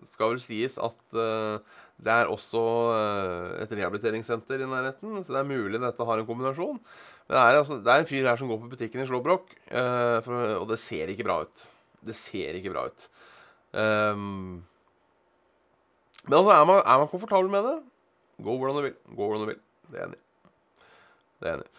Skal 0.08 0.34
vel 0.34 0.42
sies 0.42 0.78
at 0.82 1.18
det 2.02 2.10
er 2.10 2.30
også 2.30 2.62
et 3.62 3.70
rehabiliteringssenter 3.70 4.64
i 4.64 4.66
nærheten, 4.66 5.20
så 5.22 5.36
det 5.36 5.42
er 5.42 5.50
mulig 5.50 5.78
dette 5.82 6.06
har 6.08 6.18
en 6.18 6.26
kombinasjon. 6.26 6.80
Men 7.28 7.36
det 7.36 7.42
er, 7.42 7.58
altså, 7.60 7.78
det 7.78 7.92
er 7.92 8.02
en 8.02 8.08
fyr 8.08 8.26
her 8.26 8.40
som 8.40 8.50
går 8.50 8.58
på 8.64 8.72
butikken 8.72 9.04
i 9.04 9.06
Slåbrok, 9.06 9.54
og 9.70 10.66
det 10.72 10.80
ser 10.82 11.12
ikke 11.12 11.28
bra 11.28 11.38
ut. 11.46 11.64
Det 12.02 12.16
ser 12.18 12.58
ikke 12.58 12.74
bra 12.74 12.88
ut. 12.90 13.06
Um, 13.72 14.64
men 16.24 16.38
altså, 16.38 16.50
er 16.54 16.64
man, 16.64 16.82
er 16.86 16.98
man, 16.98 17.08
komfortabel 17.10 17.50
med 17.50 17.64
det, 17.66 17.78
gå 18.42 18.58
hvordan 18.58 18.76
du 18.76 18.82
vil. 18.86 18.98
Gå 19.16 19.26
hvordan 19.26 19.42
du 19.42 19.50
vil. 19.50 19.62
Det 19.90 19.98
er 19.98 20.04
enig. 20.06 20.20
Det 21.40 21.48
er 21.48 21.56
enig. 21.56 21.70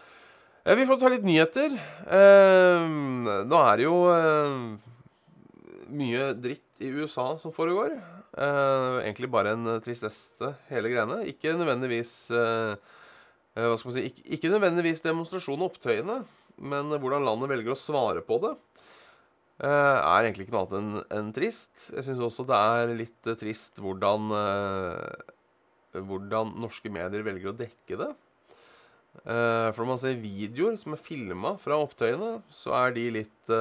Eh, 0.64 0.76
vi 0.76 0.86
får 0.88 1.00
ta 1.00 1.12
litt 1.12 1.24
nyheter. 1.24 1.76
Eh, 2.18 2.84
nå 3.48 3.62
er 3.62 3.80
det 3.80 3.86
jo 3.86 3.96
eh, 4.12 4.58
mye 5.96 6.28
dritt 6.36 6.84
i 6.84 6.92
USA 6.92 7.30
som 7.40 7.54
foregår. 7.56 7.96
Eh, 8.34 8.96
egentlig 9.04 9.30
bare 9.30 9.52
en 9.54 9.76
tristeste, 9.84 10.54
hele 10.70 10.90
greiene. 10.90 11.20
Ikke 11.30 11.54
nødvendigvis 11.54 12.14
eh, 12.34 12.74
eh, 13.54 13.66
Hva 13.68 13.76
skal 13.78 13.90
man 13.90 13.96
si 13.96 14.06
ikke, 14.08 14.24
ikke 14.36 14.50
nødvendigvis 14.50 15.04
demonstrasjon 15.04 15.62
og 15.62 15.70
opptøyene, 15.70 16.24
men 16.58 16.90
hvordan 16.98 17.26
landet 17.26 17.52
velger 17.52 17.74
å 17.74 17.78
svare 17.78 18.24
på 18.26 18.40
det. 18.42 18.56
Eh, 19.62 19.98
er 20.00 20.26
egentlig 20.26 20.48
ikke 20.48 20.56
noe 20.56 20.66
annet 20.66 20.80
enn 20.80 21.20
en 21.20 21.30
trist. 21.36 21.92
Jeg 21.94 22.08
syns 22.08 22.24
også 22.26 22.46
det 22.48 22.58
er 22.58 22.96
litt 22.98 23.30
trist 23.38 23.78
hvordan, 23.82 24.34
hvordan 25.94 26.56
norske 26.58 26.90
medier 26.90 27.26
velger 27.26 27.52
å 27.52 27.58
dekke 27.62 28.00
det. 28.02 28.10
For 29.14 29.78
når 29.78 29.88
man 29.92 30.00
ser 30.02 30.18
videoer 30.18 30.74
som 30.74 30.96
er 30.96 30.98
filma 30.98 31.54
fra 31.62 31.78
opptøyene, 31.78 32.40
så 32.50 32.74
er 32.80 32.96
de 32.96 33.04
litt 33.20 33.54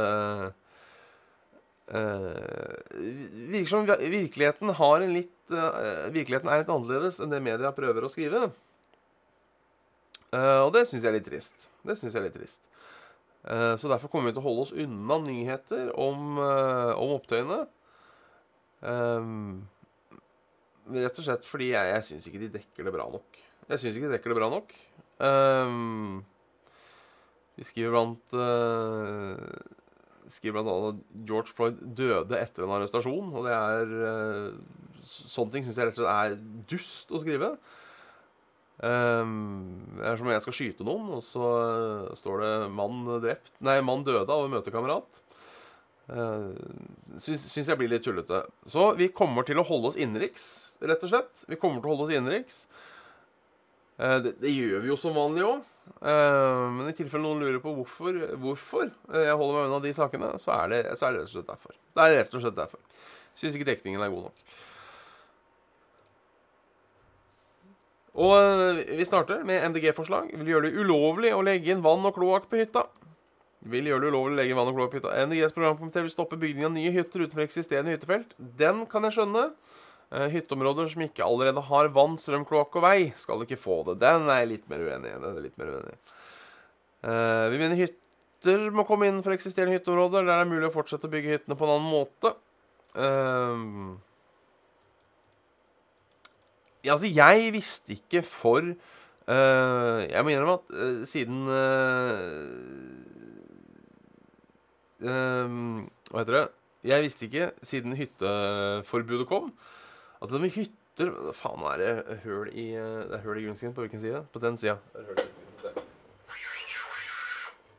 Virker 1.83 3.69
som 3.69 3.83
virkeligheten 3.85 4.69
har 4.77 5.03
en 5.03 5.11
litt 5.13 5.51
Virkeligheten 6.15 6.47
er 6.47 6.61
litt 6.61 6.71
annerledes 6.71 7.19
enn 7.21 7.33
det 7.33 7.41
media 7.43 7.73
prøver 7.75 8.05
å 8.07 8.09
skrive. 8.09 8.47
og 10.31 10.69
det 10.73 10.85
syns 10.87 11.03
jeg 11.03 11.11
er 11.11 11.17
litt 11.17 11.27
trist. 11.27 11.67
Det 11.83 11.97
syns 11.99 12.15
jeg 12.15 12.21
er 12.21 12.27
litt 12.29 12.39
trist. 12.39 12.63
Eh, 13.43 13.75
så 13.75 13.89
derfor 13.91 14.07
kommer 14.07 14.31
vi 14.31 14.37
til 14.37 14.43
å 14.43 14.47
holde 14.47 14.63
oss 14.63 14.75
unna 14.85 15.19
nyheter 15.19 15.91
om, 15.99 16.37
eh, 16.39 16.91
om 16.95 17.15
opptøyene. 17.17 17.65
Um, 18.83 19.69
rett 20.91 21.19
og 21.19 21.23
slett 21.23 21.45
fordi 21.47 21.69
jeg, 21.71 21.91
jeg 21.93 22.03
syns 22.07 22.27
ikke 22.27 22.41
de 22.41 22.49
dekker 22.57 22.87
det 22.87 22.93
bra 22.95 23.07
nok. 23.11 23.39
Jeg 23.69 23.79
syns 23.79 23.95
ikke 23.95 24.09
de 24.09 24.15
dekker 24.17 24.33
det 24.33 24.39
bra 24.39 24.49
nok. 24.51 24.73
Um, 25.23 26.23
de 27.55 27.67
skriver 27.67 27.95
blant 27.95 28.35
uh, 28.35 29.37
skriver 30.33 30.61
annet 30.61 30.89
at 30.91 31.03
George 31.29 31.53
Floyd 31.53 31.79
døde 31.97 32.39
etter 32.39 32.65
en 32.65 32.75
arrestasjon. 32.77 33.31
Og 33.33 33.47
det 33.47 33.53
er 33.57 33.93
uh, 34.03 34.81
Sånne 35.03 35.51
ting 35.51 35.65
syns 35.65 35.75
jeg 35.75 35.89
rett 35.89 35.97
og 35.99 36.05
slett 36.05 36.13
er 36.15 36.63
dust 36.71 37.09
å 37.11 37.19
skrive. 37.19 37.49
Um, 38.83 39.83
det 39.97 40.05
er 40.07 40.17
som 40.17 40.27
om 40.27 40.33
jeg 40.33 40.43
skal 40.45 40.55
skyte 40.57 40.85
noen, 40.87 41.09
og 41.17 41.21
så 41.23 41.43
uh, 41.43 42.15
står 42.17 42.41
det 42.41 42.53
'mann 42.73 43.03
drept' 43.23 43.51
Nei, 43.63 43.77
'mann 43.83 44.03
døde 44.07 44.31
av 44.31 44.45
en 44.45 44.55
møtekamerat'. 44.55 45.19
Uh, 46.09 46.51
syns, 47.15 47.45
syns 47.47 47.69
jeg 47.69 47.79
blir 47.79 47.91
litt 47.91 48.03
tullete. 48.03 48.41
Så 48.67 48.89
vi 48.99 49.07
kommer 49.07 49.45
til 49.47 49.61
å 49.61 49.67
holde 49.67 49.91
oss 49.91 49.99
innenriks, 49.99 50.75
rett 50.83 51.05
og 51.05 51.13
slett. 51.13 51.45
Vi 51.47 51.59
kommer 51.59 51.79
til 51.79 51.91
å 51.91 51.93
holde 51.93 52.07
oss 52.07 52.15
innenriks. 52.15 52.65
Uh, 53.99 54.19
det, 54.25 54.35
det, 54.41 54.51
gjør 54.51 54.83
vi 54.83 54.91
jo 54.91 54.99
som 54.99 55.15
vanlig 55.15 55.45
òg. 55.47 55.69
Uh, 56.03 56.67
men 56.75 56.89
i 56.89 56.95
tilfelle 56.95 57.23
noen 57.23 57.43
lurer 57.43 57.61
på 57.63 57.71
hvorfor, 57.77 58.17
hvorfor 58.39 58.89
jeg 58.89 59.35
holder 59.39 59.55
meg 59.55 59.69
unna 59.69 59.79
de 59.83 59.95
sakene, 59.95 60.33
så 60.41 60.53
er, 60.57 60.73
det, 60.73 60.83
så 60.99 61.07
er 61.07 61.15
det 61.15 61.23
rett 61.23 61.31
og 61.31 61.35
slett 61.37 61.49
derfor. 61.53 61.79
Det 61.95 62.05
er 62.05 62.15
rett 62.19 62.37
og 62.37 62.43
slett 62.45 62.59
derfor. 62.59 63.01
Syns 63.33 63.57
ikke 63.57 63.71
dekningen 63.71 64.03
er 64.03 64.13
god 64.13 64.29
nok. 64.29 64.55
Og 68.13 68.33
eh, 68.37 68.97
vi 68.97 69.05
starter 69.09 69.41
med 69.47 69.63
MDG-forslag. 69.71 70.33
Vil 70.37 70.51
gjøre 70.53 70.69
det 70.69 70.83
ulovlig 70.83 71.33
å 71.33 71.41
legge 71.45 71.73
inn 71.73 71.81
vann 71.85 72.05
og 72.05 72.13
kloakk 72.17 72.45
på 72.51 72.59
hytta. 72.61 72.85
Vil 73.73 73.87
gjøre 73.89 74.05
det 74.05 74.11
ulovlig 74.13 74.35
å 74.35 74.39
legge 74.41 74.53
inn 74.53 74.59
vann 74.59 74.69
og 74.69 74.77
kloakk 74.77 74.93
på 74.93 74.99
hytta. 74.99 75.15
MDGs 75.25 75.55
programkomité 75.55 76.03
vil 76.03 76.13
stoppe 76.13 76.37
bygging 76.39 76.67
av 76.67 76.75
nye 76.75 76.93
hytter 76.93 77.25
utenfor 77.25 77.45
eksisterende 77.47 77.95
hyttefelt. 77.95 78.35
Den 78.37 78.85
kan 78.91 79.07
jeg 79.07 79.17
skjønne. 79.17 79.47
Uh, 80.13 80.27
hytteområder 80.29 80.91
som 80.91 81.01
ikke 81.05 81.25
allerede 81.25 81.61
har 81.65 81.87
vann, 81.95 82.19
strøm, 82.21 82.43
kloakk 82.45 82.75
og 82.77 82.83
vei, 82.85 82.97
skal 83.17 83.41
ikke 83.45 83.57
få 83.57 83.79
det. 83.87 83.95
Den 84.03 84.27
er 84.29 84.43
jeg 84.43 84.51
litt 84.51 84.67
mer 84.69 84.83
uenig 84.85 85.09
i. 85.09 85.97
Uh, 87.03 87.49
vi 87.49 87.57
mener 87.57 87.79
hytter 87.79 88.69
må 88.75 88.85
komme 88.85 89.07
inn 89.09 89.23
for 89.25 89.33
eksisterende 89.33 89.75
hytteområder 89.79 90.21
der 90.21 90.29
det 90.29 90.39
er 90.43 90.51
mulig 90.51 90.69
å 90.69 90.75
fortsette 90.75 91.09
å 91.09 91.13
bygge 91.13 91.33
hyttene 91.33 91.57
på 91.57 91.65
en 91.65 91.73
annen 91.75 91.89
måte. 91.89 92.33
Uh, 92.93 93.97
ja, 96.83 96.93
altså, 96.93 97.09
jeg 97.09 97.53
visste 97.55 97.95
ikke 97.95 98.21
for 98.27 98.61
uh, 98.61 99.99
Jeg 100.03 100.21
må 100.21 100.33
innrømme 100.33 100.59
at 100.59 101.07
siden 101.09 101.47
Hva 105.01 106.19
heter 106.21 106.37
det? 106.37 106.43
Jeg 106.83 107.03
visste 107.05 107.27
ikke 107.29 107.47
siden 107.63 107.95
hytteforbudet 107.95 109.27
kom, 109.29 109.53
at 110.23 110.31
det 110.31 110.41
med 110.41 110.55
hytter 110.55 111.09
Faen, 111.33 111.63
er 111.67 111.81
det 111.81 112.19
høl 112.23 112.51
i 112.53 112.67
Det 112.77 113.17
er 113.17 113.23
høl 113.25 113.39
i 113.41 113.45
grunnskrinet? 113.47 113.75
på 113.75 113.81
hvilken 113.81 113.99
side? 113.99 114.25
På 114.31 114.39
den 114.39 114.57
sida. 114.57 114.77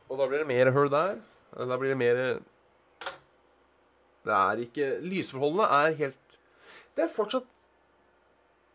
Og 0.09 0.19
da 0.19 0.27
blir 0.27 0.43
det 0.43 0.47
mer 0.47 0.71
høl 0.71 0.91
der. 0.91 1.15
Da 1.55 1.77
blir 1.77 1.95
det 1.95 1.97
mer 1.97 2.21
Det 4.25 4.33
er 4.35 4.61
ikke 4.65 4.89
Lysforholdene 5.01 5.63
er 5.63 5.95
helt 5.95 6.39
Det 6.95 7.03
er 7.05 7.13
fortsatt 7.15 7.47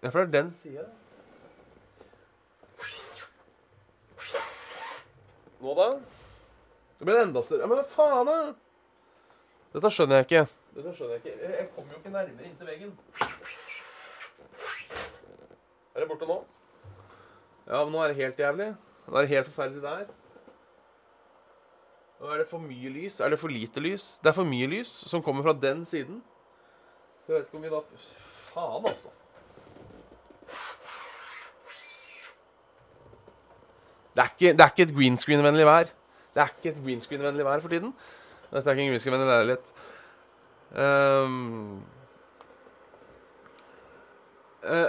ja, 0.02 0.08
for 0.08 0.24
det 0.24 0.28
er 0.28 0.42
den 0.42 0.54
sida. 0.56 0.86
Nå, 5.60 5.74
da? 5.76 5.90
Det 6.98 7.04
blir 7.04 7.20
enda 7.20 7.42
større. 7.44 7.60
Ja, 7.60 7.68
men 7.68 7.84
faen, 7.84 8.30
da? 8.30 8.54
Dette 9.74 9.90
skjønner 9.92 10.22
jeg 10.22 10.28
ikke. 10.30 10.46
Dette 10.78 10.94
skjønner 10.96 11.18
Jeg 11.18 11.24
ikke. 11.26 11.50
Jeg 11.58 11.68
kommer 11.74 11.92
jo 11.92 12.00
ikke 12.00 12.14
nærmere 12.14 12.48
inntil 12.48 12.70
veggen. 12.72 12.94
Er 15.94 16.04
det 16.04 16.08
borte 16.08 16.28
nå? 16.28 16.38
Ja, 17.66 17.84
men 17.84 17.92
nå 17.94 18.02
er 18.02 18.12
det 18.12 18.20
helt 18.22 18.38
jævlig. 18.38 18.72
Nå 19.06 19.16
er 19.16 19.26
det 19.26 19.32
helt 19.34 19.48
forferdelig 19.50 19.82
der. 19.82 20.10
Og 22.20 22.34
er 22.34 22.42
det 22.42 22.48
for 22.50 22.60
mye 22.62 22.90
lys? 22.92 23.20
Er 23.20 23.32
det 23.32 23.38
for 23.40 23.48
lite 23.48 23.80
lys? 23.80 24.18
Det 24.22 24.30
er 24.30 24.36
for 24.36 24.48
mye 24.48 24.66
lys 24.68 24.90
som 25.08 25.22
kommer 25.24 25.46
fra 25.46 25.54
den 25.56 25.84
siden. 25.88 26.20
Jeg 27.28 27.36
vet 27.36 27.46
ikke 27.46 27.56
om 27.56 27.62
vi 27.62 27.70
da 27.72 27.80
Faen, 28.50 28.86
altså. 28.90 29.08
Det 34.14 34.22
er 34.24 34.32
ikke, 34.34 34.52
det 34.52 34.60
er 34.60 34.72
ikke 34.74 34.82
et 34.82 34.96
green 34.96 35.16
screen-vennlig 35.16 35.66
vær. 35.66 35.92
Det 36.34 36.42
er 36.42 36.50
ikke 36.56 36.74
et 36.74 36.82
green 36.84 37.00
screen-vennlig 37.00 37.46
vær 37.46 37.62
for 37.62 37.68
tiden. 37.72 37.94
Dette 38.50 38.70
er 38.70 38.74
ikke 38.74 38.82
en 38.82 38.90
green 38.90 39.00
screen-vennlig 39.00 39.30
leilighet. 39.30 39.72
Um, 40.70 41.78
uh, 41.78 41.99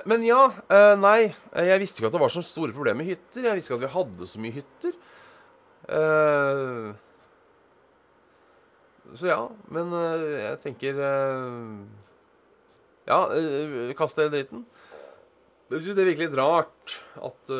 men 0.06 0.26
ja, 0.28 0.42
uh, 0.52 0.96
nei. 1.00 1.32
Jeg 1.56 1.80
visste 1.80 2.02
ikke 2.02 2.10
at 2.10 2.18
det 2.18 2.24
var 2.24 2.34
så 2.34 2.44
store 2.44 2.76
problemer 2.76 3.00
med 3.02 3.12
hytter. 3.14 3.46
Jeg 3.48 3.58
visste 3.58 3.72
ikke 3.72 3.80
at 3.80 3.86
vi 3.86 3.96
hadde 3.96 4.28
så 4.28 4.42
mye 4.44 4.58
hytter. 4.58 5.00
Så 9.12 9.28
ja, 9.28 9.40
men 9.74 9.90
jeg 9.92 10.60
tenker 10.64 11.00
Ja, 13.10 13.18
kast 13.98 14.20
det 14.20 14.28
i 14.30 14.34
dritten. 14.38 14.62
Jeg 15.72 15.84
syns 15.84 15.98
det 15.98 16.06
er 16.06 16.22
litt 16.22 16.38
rart 16.38 16.96
at 17.20 17.52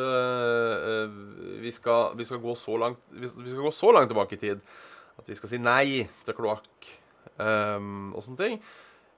vi, 1.60 1.74
skal, 1.74 2.14
vi, 2.16 2.28
skal, 2.28 2.40
gå 2.40 2.54
så 2.56 2.78
langt 2.80 3.02
Vi 3.10 3.28
skal 3.28 3.66
gå 3.66 3.74
så 3.74 3.92
langt 3.92 4.12
tilbake 4.12 4.38
i 4.38 4.40
tid 4.40 4.64
at 5.18 5.28
vi 5.28 5.36
skal 5.36 5.50
si 5.50 5.60
nei 5.60 6.06
til 6.24 6.38
kloakk 6.38 6.88
og 7.42 8.22
sånne 8.22 8.40
ting. 8.40 8.56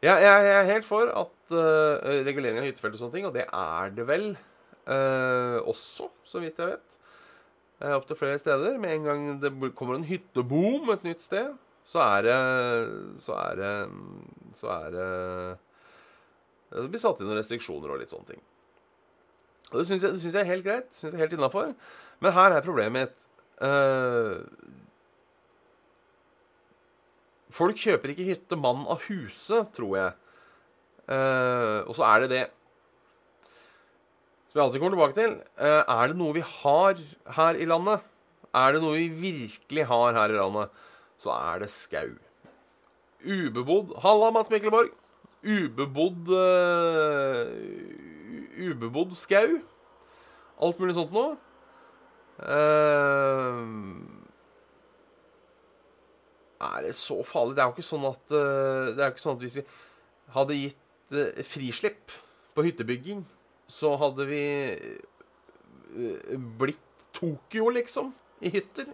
Ja, 0.05 0.19
jeg, 0.21 0.49
er 0.53 0.67
helt 0.69 0.85
for 0.85 1.09
at 1.09 1.53
uh, 1.57 2.25
regulering 2.27 2.61
av 2.61 2.67
hyttefelt 2.67 2.99
og 2.99 3.01
sånne 3.01 3.15
ting, 3.15 3.29
og 3.29 3.33
det 3.33 3.47
er 3.49 3.93
det 3.97 4.05
vel 4.05 4.27
uh, 4.35 5.61
også, 5.65 6.11
så 6.29 6.43
vidt 6.43 6.61
jeg 6.61 6.75
vet. 6.75 6.97
Uh, 7.81 7.95
Opptil 7.97 8.19
flere 8.21 8.41
steder. 8.43 8.77
Med 8.83 8.99
en 8.99 9.07
gang 9.09 9.23
det 9.41 9.53
kommer 9.79 9.97
en 9.97 10.05
hytteboom 10.05 10.93
et 10.93 11.07
nytt 11.09 11.25
sted, 11.25 11.55
så 11.89 12.01
er 12.05 12.25
det 12.25 12.37
Så 13.21 13.35
er 13.37 13.59
det 13.61 13.73
Så 14.57 14.71
er 14.73 14.95
det 14.95 15.09
Det 16.71 16.87
blir 16.89 17.03
satt 17.03 17.21
inn 17.21 17.29
noen 17.29 17.37
restriksjoner 17.37 17.93
og 17.93 18.01
litt 18.01 18.13
sånne 18.13 18.31
ting. 18.31 18.41
Og 19.71 19.81
det 19.81 19.85
syns 19.89 20.05
jeg, 20.05 20.17
jeg, 20.21 20.41
er 20.41 20.49
helt 20.49 20.65
greit. 20.65 20.89
Synes 20.93 21.13
jeg 21.13 21.19
er 21.19 21.25
helt 21.27 21.37
innafor. 21.37 21.75
Men 22.21 22.37
her 22.37 22.53
er 22.53 22.65
problemet 22.65 22.97
mitt 22.97 23.29
uh, 23.65 24.41
Folk 27.55 27.79
kjøper 27.79 28.13
ikke 28.13 28.27
hytte 28.27 28.59
mann 28.59 28.83
av 28.91 29.05
huset, 29.07 29.71
tror 29.77 29.95
jeg. 29.99 30.15
Uh, 31.05 31.85
og 31.85 31.93
så 31.99 32.07
er 32.09 32.23
det 32.23 32.29
det 32.31 32.45
Som 34.49 34.57
jeg 34.57 34.63
alltid 34.65 34.81
kommer 34.81 34.95
tilbake 34.95 35.19
til. 35.19 35.35
Uh, 35.61 35.83
er 35.85 36.11
det 36.11 36.17
noe 36.19 36.35
vi 36.35 36.45
har 36.49 37.03
her 37.37 37.61
i 37.61 37.69
landet? 37.69 38.07
Er 38.55 38.75
det 38.75 38.83
noe 38.83 38.97
vi 38.97 39.09
virkelig 39.11 39.87
har 39.91 40.15
her 40.15 40.33
i 40.33 40.39
landet, 40.39 40.71
så 41.19 41.35
er 41.35 41.65
det 41.65 41.71
skau. 41.75 42.13
Ubebodd 43.25 43.95
Halla, 44.05 44.31
Mats 44.35 44.51
Mikkelborg. 44.53 44.93
Ubebodd 45.45 46.31
uh, 46.31 47.51
ubebodd 48.65 49.15
skau. 49.19 49.59
Alt 50.63 50.79
mulig 50.81 50.95
sånt 50.97 51.15
noe. 51.15 51.35
Uh, 52.39 54.14
er 56.65 56.89
det 56.89 56.95
så 56.99 57.19
farlig? 57.27 57.57
Det 57.57 57.65
er 57.65 57.71
jo 57.71 57.77
ikke 57.77 57.87
sånn 57.87 58.09
at 58.09 58.35
uh, 58.35 58.93
Det 58.95 59.01
er 59.01 59.13
ikke 59.13 59.25
sånn 59.25 59.39
at 59.39 59.45
hvis 59.45 59.59
vi 59.61 59.65
hadde 60.35 60.61
gitt 60.61 61.17
uh, 61.17 61.43
frislipp 61.47 62.15
på 62.55 62.65
hyttebygging, 62.67 63.25
så 63.71 63.95
hadde 63.99 64.27
vi 64.29 64.43
blitt 66.59 66.83
Tokyo, 67.15 67.71
liksom, 67.71 68.13
i 68.43 68.51
hytter. 68.51 68.89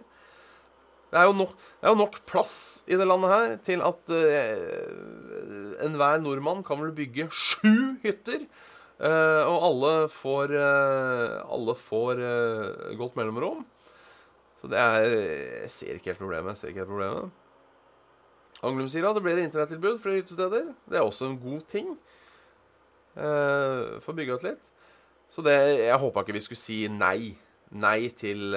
Det 1.11 1.19
er, 1.19 1.27
nok, 1.35 1.51
det 1.81 1.89
er 1.89 1.91
jo 1.91 1.99
nok, 1.99 2.19
plass 2.29 2.55
i 2.87 2.95
det 2.95 3.07
landet 3.07 3.33
her 3.33 3.55
til 3.67 3.81
at 3.83 4.13
uh, 4.15 5.81
enhver 5.83 6.21
nordmann 6.23 6.61
kan 6.63 6.79
vel 6.79 6.93
bygge 6.95 7.27
sju 7.35 7.97
hytter. 8.05 8.45
Uh, 9.01 9.43
og 9.49 9.65
alle 9.65 9.91
får, 10.13 10.53
uh, 10.55 11.41
alle 11.51 11.75
får 11.75 12.23
godt 12.99 13.17
mellomrom. 13.19 13.65
Så 14.61 14.69
det 14.71 14.77
er 14.77 15.07
Jeg 15.09 15.71
ser 15.73 15.97
ikke 15.97 16.13
helt 16.13 16.21
problemet. 16.21 16.53
Jeg 16.53 16.61
ser 16.61 16.71
ikke 16.71 16.85
helt 16.85 16.93
problemet. 16.93 17.40
Anglum 18.61 18.89
sier 18.91 19.07
at 19.09 19.17
det 19.17 19.23
blir 19.25 19.41
internettilbud 19.41 19.99
flere 20.03 20.21
hyttesteder. 20.21 20.73
Det 20.89 20.99
er 20.99 21.05
også 21.05 21.29
en 21.29 21.39
god 21.41 21.63
ting 21.71 21.95
for 23.11 24.13
å 24.13 24.15
bygge 24.15 24.37
ut 24.37 24.43
litt. 24.45 24.67
Så 25.27 25.43
det, 25.43 25.55
jeg 25.81 25.97
håpa 25.99 26.21
ikke 26.23 26.35
vi 26.37 26.43
skulle 26.45 26.61
si 26.61 26.77
nei. 26.87 27.33
Nei 27.75 28.11
til 28.15 28.55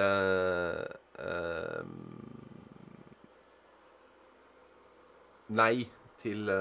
Nei 5.55 5.73
til 6.21 6.53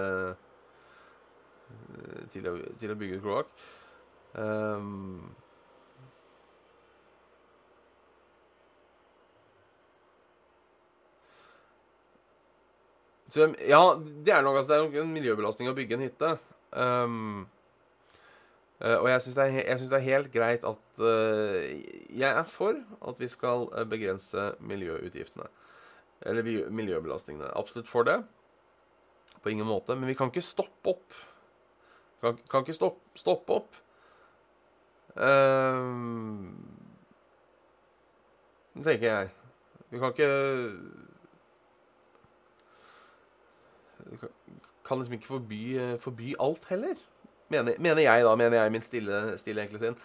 til 2.33 2.49
å, 2.49 2.55
til 2.81 2.93
å 2.93 2.99
bygge 2.99 3.19
ut 3.19 3.25
kloakk. 3.25 3.65
Um, 4.35 5.35
så, 13.35 13.49
ja, 13.67 13.83
det 13.99 14.31
er 14.31 14.45
nok 14.47 14.61
altså, 14.61 14.79
det 14.79 15.01
er 15.01 15.03
en 15.03 15.11
miljøbelastning 15.11 15.67
å 15.67 15.75
bygge 15.75 15.97
en 15.97 16.05
hytte. 16.07 16.31
Um, 16.71 17.45
og 18.85 19.07
jeg 19.09 19.23
syns 19.25 19.37
det, 19.39 19.47
det, 19.81 19.97
er 19.97 20.03
helt 20.05 20.31
greit 20.35 20.65
at 20.67 20.99
uh, 21.01 21.61
Jeg 22.11 22.29
er 22.29 22.49
for 22.51 22.77
at 23.09 23.21
vi 23.23 23.29
skal 23.31 23.69
uh, 23.73 23.83
begrense 23.89 24.53
miljøutgiftene. 24.63 25.47
Eller 26.23 26.47
miljøbelastningene. 26.71 27.51
Absolutt 27.59 27.91
for 27.91 28.07
det. 28.07 28.21
På 29.43 29.51
ingen 29.51 29.67
måte. 29.67 29.97
Men 29.99 30.11
vi 30.11 30.17
kan 30.19 30.31
ikke 30.31 30.45
stoppe 30.45 30.95
opp. 30.95 31.23
Kan, 32.23 32.39
kan 32.51 32.63
ikke 32.63 32.77
stopp, 32.77 33.03
stoppe 33.19 33.59
opp 33.59 33.81
Uh, 35.15 35.95
det 38.75 38.83
tenker 38.83 39.07
jeg. 39.07 39.29
Vi 39.95 40.01
kan 40.03 40.11
ikke 40.11 40.31
Vi 43.94 43.94
kan 44.85 45.01
liksom 45.01 45.17
ikke 45.17 45.31
forby, 45.31 45.63
forby 46.03 46.35
alt 46.43 46.67
heller. 46.69 46.99
Mener, 47.53 47.79
mener, 47.79 48.03
jeg, 48.03 48.25
da. 48.25 48.35
Mener 48.37 48.63
jeg 48.63 48.73
min 48.75 48.85
stille, 48.85 49.25
stille 49.41 49.65
enkle 49.65 49.81
sinn. 49.81 49.97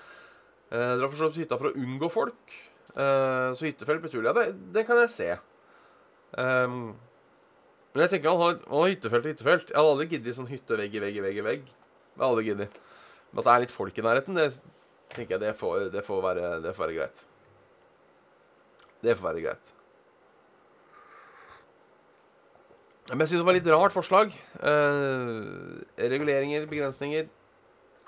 Eh, 0.69 0.95
dra 0.99 1.07
for 1.09 1.17
så 1.17 1.29
hytta 1.33 1.57
for 1.59 1.71
å 1.71 1.77
unngå 1.77 2.09
folk. 2.13 2.55
Eh, 2.93 3.49
så 3.57 3.65
hyttefelt 3.65 4.03
betyr 4.03 4.25
det, 4.27 4.33
det, 4.37 4.47
det 4.75 4.85
kan 4.87 4.99
jeg 5.01 5.13
se. 5.13 5.29
Um, 6.37 6.91
men 7.95 8.03
jeg 8.03 8.11
tenker 8.13 8.29
han 8.29 8.41
har, 8.43 8.59
han 8.67 8.83
har 8.83 8.91
hyttefelt 8.91 9.25
og 9.25 9.31
hyttefelt. 9.33 9.71
Jeg 9.71 9.79
hadde 9.79 9.93
aldri 9.95 10.09
giddet 10.11 10.37
sånn 10.37 10.51
hytte 10.51 10.77
vegg 10.77 10.93
i 10.93 11.01
vegg 11.01 11.17
i 11.17 11.25
vegg 11.25 11.41
i 11.41 11.45
vegg. 11.47 11.65
Jeg 11.71 12.19
hadde 12.19 12.29
aldri 12.29 12.45
giddet. 12.51 12.77
Men 13.31 13.41
at 13.41 13.47
det 13.47 13.55
er 13.55 13.63
litt 13.65 13.73
folk 13.73 13.97
i 13.97 14.05
nærheten, 14.05 14.37
det 14.37 14.47
tenker 15.15 15.35
jeg 15.35 15.41
det 15.41 15.55
får, 15.57 15.89
det 15.93 16.05
får, 16.05 16.21
være, 16.25 16.53
det 16.65 16.75
får 16.77 16.85
være 16.85 16.97
greit. 16.99 17.25
Det 19.05 19.15
får 19.17 19.29
være 19.29 19.43
greit. 19.47 19.73
Men 23.09 23.23
jeg 23.23 23.31
syns 23.31 23.41
det 23.41 23.47
var 23.47 23.57
litt 23.57 23.69
rart 23.73 23.93
forslag. 23.95 24.33
Eh, 24.61 26.07
reguleringer, 26.13 26.67
begrensninger. 26.69 27.29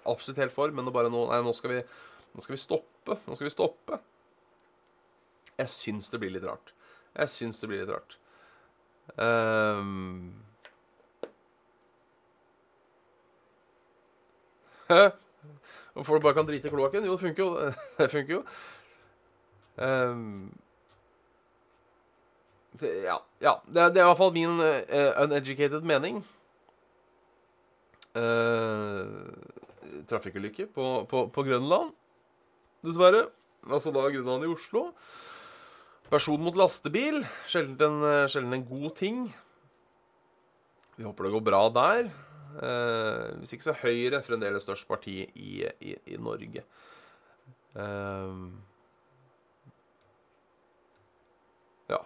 Absolutt 0.05 0.41
helt 0.41 0.53
for, 0.53 0.73
men 0.73 0.85
nå 0.85 0.93
bare 0.93 1.09
nå 1.13 1.23
Nei, 1.29 1.39
nå 1.45 1.53
skal 1.57 1.73
vi, 1.73 1.79
nå 2.35 2.43
skal 2.45 2.55
vi 2.55 2.61
stoppe. 2.61 3.17
Nå 3.25 3.37
skal 3.37 3.47
vi 3.47 3.53
stoppe. 3.53 3.97
Jeg 5.57 5.73
syns 5.73 6.09
det 6.13 6.21
blir 6.21 6.33
litt 6.35 6.45
rart. 6.45 6.73
Jeg 7.17 7.33
syns 7.33 7.61
det 7.61 7.71
blir 7.71 7.85
litt 7.85 7.95
rart. 7.95 8.17
Um, 9.11 10.31
Og 15.95 16.05
folk 16.05 16.21
bare 16.23 16.33
kan 16.37 16.47
drite 16.47 16.69
i 16.69 16.71
kloakken. 16.71 17.05
Jo, 17.05 17.17
det 17.17 17.19
funker 17.19 17.43
jo. 17.43 17.71
Det 17.97 18.07
funker 18.11 18.33
jo. 18.33 18.43
Um, 19.81 20.51
det, 22.79 22.91
ja, 23.03 23.17
ja. 23.41 23.57
Det, 23.65 23.89
det, 23.95 24.01
er 24.01 24.05
i 24.05 24.09
hvert 24.09 24.19
fall 24.21 24.33
min 24.35 24.61
uh, 24.61 25.11
uneducated 25.23 25.85
mening. 25.87 26.21
Uh, 28.15 29.33
Trafikkulykke 30.09 30.67
på, 30.73 30.87
på, 31.09 31.25
på, 31.33 31.45
Grønland, 31.47 31.93
dessverre. 32.85 33.27
Altså 33.69 33.93
da 33.93 34.07
Grønland 34.09 34.47
i 34.47 34.51
Oslo. 34.51 34.89
Person 36.11 36.41
mot 36.43 36.57
lastebil. 36.57 37.21
Sjelden 37.49 38.01
en, 38.01 38.27
sjelden 38.31 38.57
en 38.57 38.67
god 38.67 38.91
ting. 38.99 39.23
Vi 40.97 41.07
håper 41.07 41.27
det 41.27 41.33
går 41.33 41.45
bra 41.45 41.61
der. 41.73 42.11
Uh, 42.51 43.39
hvis 43.39 43.53
ikke 43.55 43.63
så 43.63 43.71
er 43.71 43.83
Høyre 43.85 44.19
fremdeles 44.25 44.65
størst 44.65 44.87
parti 44.89 45.21
i, 45.23 45.63
i, 45.79 45.95
i 46.11 46.17
Norge. 46.19 46.65
Uh, 47.71 48.51
ja. 51.89 52.01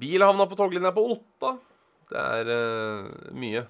Bil 0.00 0.24
havna 0.24 0.46
på 0.50 0.58
toglinja 0.58 0.90
på 0.94 1.04
Otta. 1.14 1.54
Det 2.10 2.24
er 2.38 2.50
uh, 2.50 3.30
mye. 3.36 3.62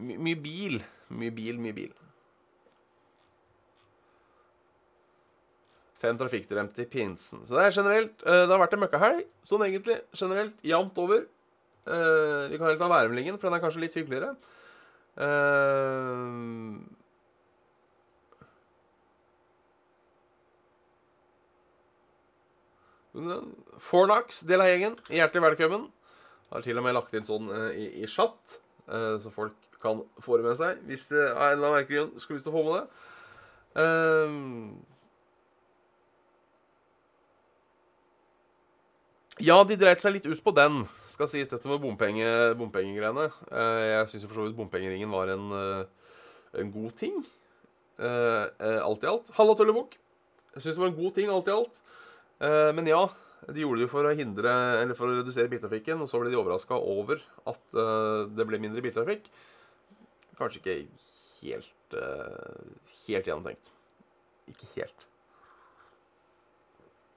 My, 0.00 0.16
mye 0.28 0.38
bil. 0.40 0.78
Mye 1.10 1.34
bil, 1.34 1.58
mye 1.60 1.76
bil. 1.76 1.90
Fem 6.00 6.16
trafikkdrepte 6.16 6.86
i 6.86 6.88
pinsen. 6.88 7.42
Så 7.44 7.58
det 7.58 7.66
er 7.66 7.76
generelt 7.76 8.24
uh, 8.24 8.46
Det 8.46 8.54
har 8.54 8.62
vært 8.62 8.78
en 8.78 8.84
møkkahelg, 8.86 9.26
sånn 9.48 9.66
egentlig. 9.66 9.98
Generelt 10.16 10.64
jevnt 10.64 11.02
over. 11.02 11.26
Uh, 11.88 12.46
vi 12.52 12.56
kan 12.60 12.70
helt 12.70 12.80
ta 12.80 12.88
værmeldingen, 12.92 13.36
for 13.40 13.50
den 13.50 13.58
er 13.58 13.64
kanskje 13.64 13.84
litt 13.84 13.98
hyggeligere. 13.98 14.34
Eh, 15.20 16.16
Fornax, 23.10 24.44
del 24.46 24.62
av 24.62 24.68
gjengen. 24.70 24.92
Hjertelig 25.10 25.42
velkommen. 25.42 25.88
Har 26.50 26.62
til 26.62 26.78
og 26.78 26.84
med 26.84 26.94
lagt 26.94 27.14
inn 27.14 27.26
sånn 27.26 27.48
eh, 27.50 27.72
i, 27.74 27.86
i 28.04 28.08
chat, 28.10 28.60
eh, 28.86 29.16
så 29.22 29.32
folk 29.34 29.56
kan 29.82 30.02
få 30.20 30.36
det 30.38 30.44
med 30.44 30.58
seg 30.58 30.80
hvis 30.90 31.06
det 31.08 31.22
av 31.30 31.46
en 31.46 31.54
eller 31.54 31.66
annen 31.66 31.76
merkelig 31.78 31.96
grunn 31.96 32.20
skulle 32.20 32.38
lyst 32.38 32.50
å 32.50 32.54
få 32.54 32.62
med 32.66 32.74
det. 32.76 32.84
Um, 33.80 34.78
ja, 39.40 39.56
de 39.64 39.78
dreit 39.80 40.02
seg 40.02 40.14
litt 40.14 40.28
ut 40.28 40.42
på 40.44 40.54
den, 40.58 40.82
skal 41.10 41.30
sies, 41.32 41.50
dette 41.50 41.70
med 41.70 41.82
bompenge, 41.82 42.28
bompengegreiene. 42.60 43.30
Jeg 43.50 44.10
syns 44.12 44.26
for 44.28 44.38
så 44.38 44.46
vidt 44.46 44.58
bompengeringen 44.58 45.10
var 45.14 45.32
en, 45.32 45.46
en 46.60 46.74
god 46.74 46.98
ting. 46.98 47.22
Alt 47.96 49.06
i 49.06 49.10
alt. 49.14 49.32
Halla, 49.38 49.56
Tøllebukk. 49.56 49.96
Jeg 50.58 50.66
syns 50.66 50.74
det 50.76 50.82
var 50.82 50.92
en 50.92 50.98
god 50.98 51.16
ting, 51.16 51.30
alt 51.32 51.48
i 51.48 51.56
alt. 51.56 51.80
Eh, 52.40 52.70
men 52.76 52.88
ja, 52.88 53.02
de 53.48 53.62
gjorde 53.62 53.80
det 53.80 53.86
jo 53.86 53.92
for 53.92 54.08
å 54.08 54.14
hindre, 54.16 54.54
eller 54.80 54.96
for 54.96 55.10
å 55.10 55.18
redusere 55.20 55.50
biltrafikken, 55.52 56.00
og 56.00 56.08
så 56.10 56.20
ble 56.20 56.32
de 56.32 56.40
overraska 56.40 56.78
over 56.78 57.20
at 57.50 57.76
eh, 57.76 58.24
det 58.36 58.46
ble 58.48 58.60
mindre 58.62 58.84
biltrafikk. 58.84 59.28
Kanskje 60.40 60.62
ikke 60.62 60.76
helt 61.42 61.96
eh, 62.00 62.66
helt 63.04 63.28
gjennomtenkt. 63.28 63.72
Ikke 64.50 64.68
helt. 64.76 65.06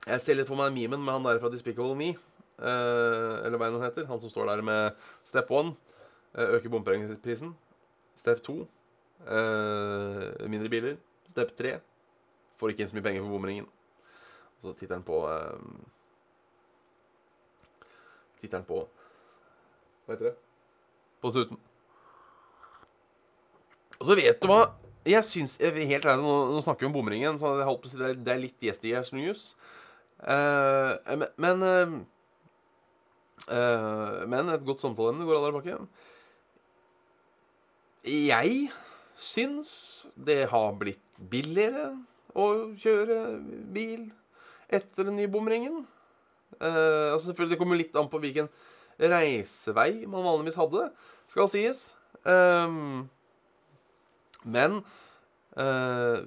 Jeg 0.04 0.20
ser 0.20 0.36
litt 0.36 0.50
for 0.50 0.60
meg 0.60 0.76
memen 0.76 1.00
med 1.04 1.16
han 1.16 1.28
der 1.28 1.40
fra 1.40 1.52
Despicable 1.52 1.96
Me. 1.96 2.14
eller 2.60 3.58
hva 3.58 3.70
enn 3.70 3.78
han 3.80 3.86
heter. 3.88 4.06
Han 4.10 4.20
som 4.20 4.30
står 4.30 4.50
der 4.52 4.62
med 4.62 4.98
step 5.24 5.50
one. 5.52 5.74
øke 6.36 6.70
bompengeprisen. 6.70 7.54
Step 8.16 8.44
eh, 8.50 10.48
mindre 10.50 10.70
biler. 10.70 10.98
Step 11.28 11.56
tre. 11.56 11.78
Får 12.60 12.74
ikke 12.74 12.84
inn 12.84 12.92
så 12.92 12.98
mye 12.98 13.08
penger 13.08 13.24
for 13.24 13.38
bomringen. 13.38 13.68
Og 14.64 14.72
så 14.72 14.78
titter 14.80 14.96
han 14.96 15.04
på 15.04 15.20
eh, 15.28 15.60
Tittelen 18.40 18.66
på 18.68 18.80
Hva 20.06 20.16
heter 20.16 20.30
det? 20.30 20.38
På 21.24 21.32
snuten. 21.32 21.60
Og 24.00 24.08
så 24.08 24.18
vet 24.20 24.40
du 24.40 24.48
hva 24.52 24.62
Jeg 25.08 25.28
syns 25.28 25.58
Helt 25.60 26.08
ærlig, 26.08 26.24
nå, 26.24 26.34
nå 26.56 26.64
snakker 26.64 26.86
vi 26.86 26.90
om 26.92 26.96
bomringen, 26.96 27.40
så 27.40 27.58
jeg 27.60 27.68
holdt 27.68 27.84
på 27.84 27.92
å 27.92 27.94
si 27.94 28.00
det 28.00 28.10
er, 28.10 28.24
det 28.24 28.34
er 28.34 28.42
litt 28.46 28.64
yesteryears 28.64 29.12
news. 29.16 29.52
Uh, 30.24 30.96
men 31.20 31.28
men, 31.44 31.66
uh, 33.50 34.24
men 34.32 34.54
et 34.54 34.64
godt 34.64 34.84
samtaleemne 34.86 35.28
går 35.28 35.42
aldri 35.42 35.58
bakke. 35.58 35.76
Jeg 38.08 38.72
syns 39.20 39.74
det 40.16 40.46
har 40.52 40.72
blitt 40.80 41.04
billigere 41.32 41.92
å 42.36 42.48
kjøre 42.80 43.20
bil 43.76 44.08
etter 44.74 45.08
den 45.08 45.18
nye 45.20 45.32
bomringen. 45.32 45.84
Uh, 46.60 47.14
altså 47.14 47.30
selvfølgelig 47.30 47.56
Det 47.56 47.60
kommer 47.62 47.80
litt 47.80 47.96
an 47.98 48.10
på 48.12 48.22
hvilken 48.22 48.50
reisevei 49.00 50.06
man 50.06 50.26
vanligvis 50.26 50.60
hadde, 50.60 50.90
skal 51.32 51.50
sies. 51.52 51.86
Um, 52.24 53.10
men 54.44 54.78
uh, 55.58 56.20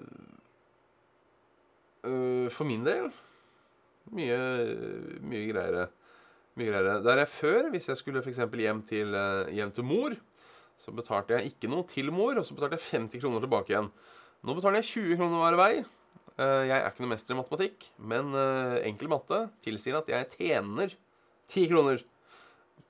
uh, 2.04 2.48
for 2.52 2.66
min 2.68 2.84
del 2.86 3.10
mye, 4.14 4.38
mye 5.26 5.46
greiere. 5.50 5.88
Mye 6.56 6.70
greiere. 6.70 7.00
Der 7.04 7.22
jeg 7.22 7.32
før, 7.32 7.70
hvis 7.72 7.88
jeg 7.90 8.00
skulle 8.00 8.22
f.eks. 8.22 8.42
Hjem, 8.52 8.82
til, 8.86 9.16
hjem 9.52 9.72
til 9.74 9.86
mor, 9.86 10.16
så 10.76 10.92
betalte 10.92 11.38
jeg 11.38 11.52
ikke 11.52 11.70
noe 11.72 11.86
til 11.88 12.12
mor, 12.12 12.36
og 12.36 12.44
så 12.46 12.54
betalte 12.56 12.78
jeg 12.78 13.02
50 13.02 13.22
kroner 13.22 13.44
tilbake 13.44 13.72
igjen. 13.72 13.90
Nå 14.44 14.54
betaler 14.54 14.82
jeg 14.82 14.90
20 14.92 15.20
kroner 15.20 15.42
hver 15.42 15.58
vei. 15.58 15.72
Jeg 16.36 16.76
er 16.76 16.90
ikke 16.90 17.04
noe 17.04 17.12
mester 17.14 17.32
i 17.32 17.38
matematikk, 17.38 17.86
men 18.12 18.34
enkel 18.84 19.08
matte 19.08 19.38
tilsier 19.64 19.96
at 19.96 20.10
jeg 20.12 20.28
tjener 20.34 20.92
10 21.48 21.68
kroner 21.70 22.02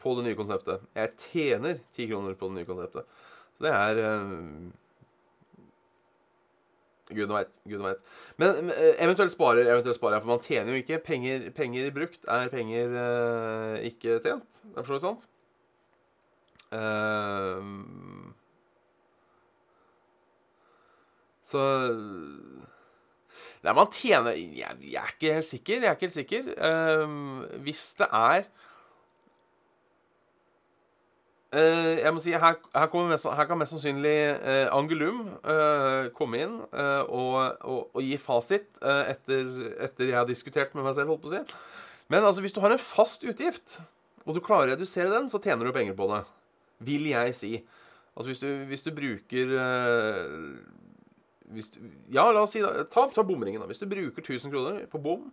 på 0.02 0.16
det 0.18 0.24
nye 0.26 0.38
konseptet. 0.38 0.82
Jeg 0.98 1.12
tjener 1.20 1.78
10 1.94 2.08
kroner 2.10 2.34
på 2.38 2.50
det 2.50 2.58
nye 2.58 2.68
konseptet. 2.68 3.06
Så 3.54 3.68
det 3.68 3.72
er 3.76 4.02
Gud 7.14 7.30
veit. 7.30 7.52
Gud 7.70 7.82
veit. 7.84 8.00
Men 8.40 8.70
eventuelt 8.98 9.30
sparer, 9.30 9.68
eventuelt 9.70 9.94
sparer 9.94 10.16
jeg, 10.16 10.24
for 10.24 10.32
man 10.32 10.42
tjener 10.42 10.72
jo 10.72 10.80
ikke. 10.82 10.98
Penger, 11.06 11.50
penger 11.54 11.92
brukt 11.94 12.26
er 12.26 12.50
penger 12.50 12.96
uh, 12.98 13.76
ikke 13.86 14.18
tjent. 14.24 14.62
Det 14.64 14.74
er 14.74 14.82
for 14.82 14.90
så 14.90 14.96
vidt 14.96 15.06
sant. 15.06 15.28
Uh, 16.74 17.62
så 21.46 21.62
Nei, 23.66 23.74
man 23.74 23.88
tjener 23.90 24.36
jeg, 24.36 24.76
jeg, 24.86 25.00
er 25.00 25.10
ikke 25.16 25.34
helt 25.34 25.48
sikker. 25.48 25.80
Jeg 25.82 25.90
er 25.90 25.96
ikke 25.96 26.06
helt 26.06 26.20
sikker. 26.20 26.54
Uh, 26.54 27.60
hvis 27.66 27.90
det 27.98 28.08
er 28.12 28.48
Uh, 31.56 31.94
jeg 32.02 32.10
må 32.12 32.18
si, 32.20 32.32
Her, 32.34 32.56
her, 32.74 33.04
mest, 33.06 33.28
her 33.38 33.46
kan 33.48 33.56
mest 33.56 33.72
sannsynlig 33.72 34.16
uh, 34.34 34.66
Angulum 34.74 35.20
uh, 35.46 36.08
komme 36.12 36.40
inn 36.42 36.56
og, 36.58 37.36
og, 37.62 37.94
og, 37.94 38.00
gi 38.02 38.18
fasit 38.20 38.80
etter, 38.82 39.46
etter, 39.86 40.10
jeg 40.10 40.18
har 40.18 40.26
diskutert 40.28 40.74
med 40.74 40.84
meg 40.84 40.96
selv. 40.98 41.14
holdt 41.14 41.22
på 41.22 41.30
å 41.30 41.36
si. 41.36 41.40
Men 42.12 42.26
altså, 42.26 42.42
hvis 42.42 42.52
du 42.52 42.60
har 42.60 42.74
en 42.74 42.82
fast 42.82 43.24
utgift, 43.24 43.78
og 44.26 44.36
du 44.36 44.42
klarer 44.42 44.72
å 44.72 44.74
redusere 44.74 45.08
den, 45.14 45.30
så 45.30 45.40
tjener 45.40 45.70
du 45.70 45.72
penger 45.72 45.96
på 45.96 46.10
det. 46.10 46.20
Vil 46.90 47.06
jeg 47.08 47.38
si. 47.38 47.52
Altså 48.18 48.34
hvis 48.34 48.42
du, 48.42 48.50
hvis 48.66 48.84
du 48.84 48.92
bruker 48.98 49.56
du, 51.46 51.62
Ja, 52.12 52.28
la 52.32 52.42
oss 52.44 52.54
si 52.56 52.62
da, 52.64 52.84
ta, 52.90 53.06
ta 53.12 53.24
bomringen. 53.26 53.62
da. 53.62 53.68
Hvis 53.70 53.82
du 53.82 53.88
bruker 53.90 54.22
1000 54.22 54.52
kroner 54.52 54.86
på 54.90 55.00
bom 55.02 55.28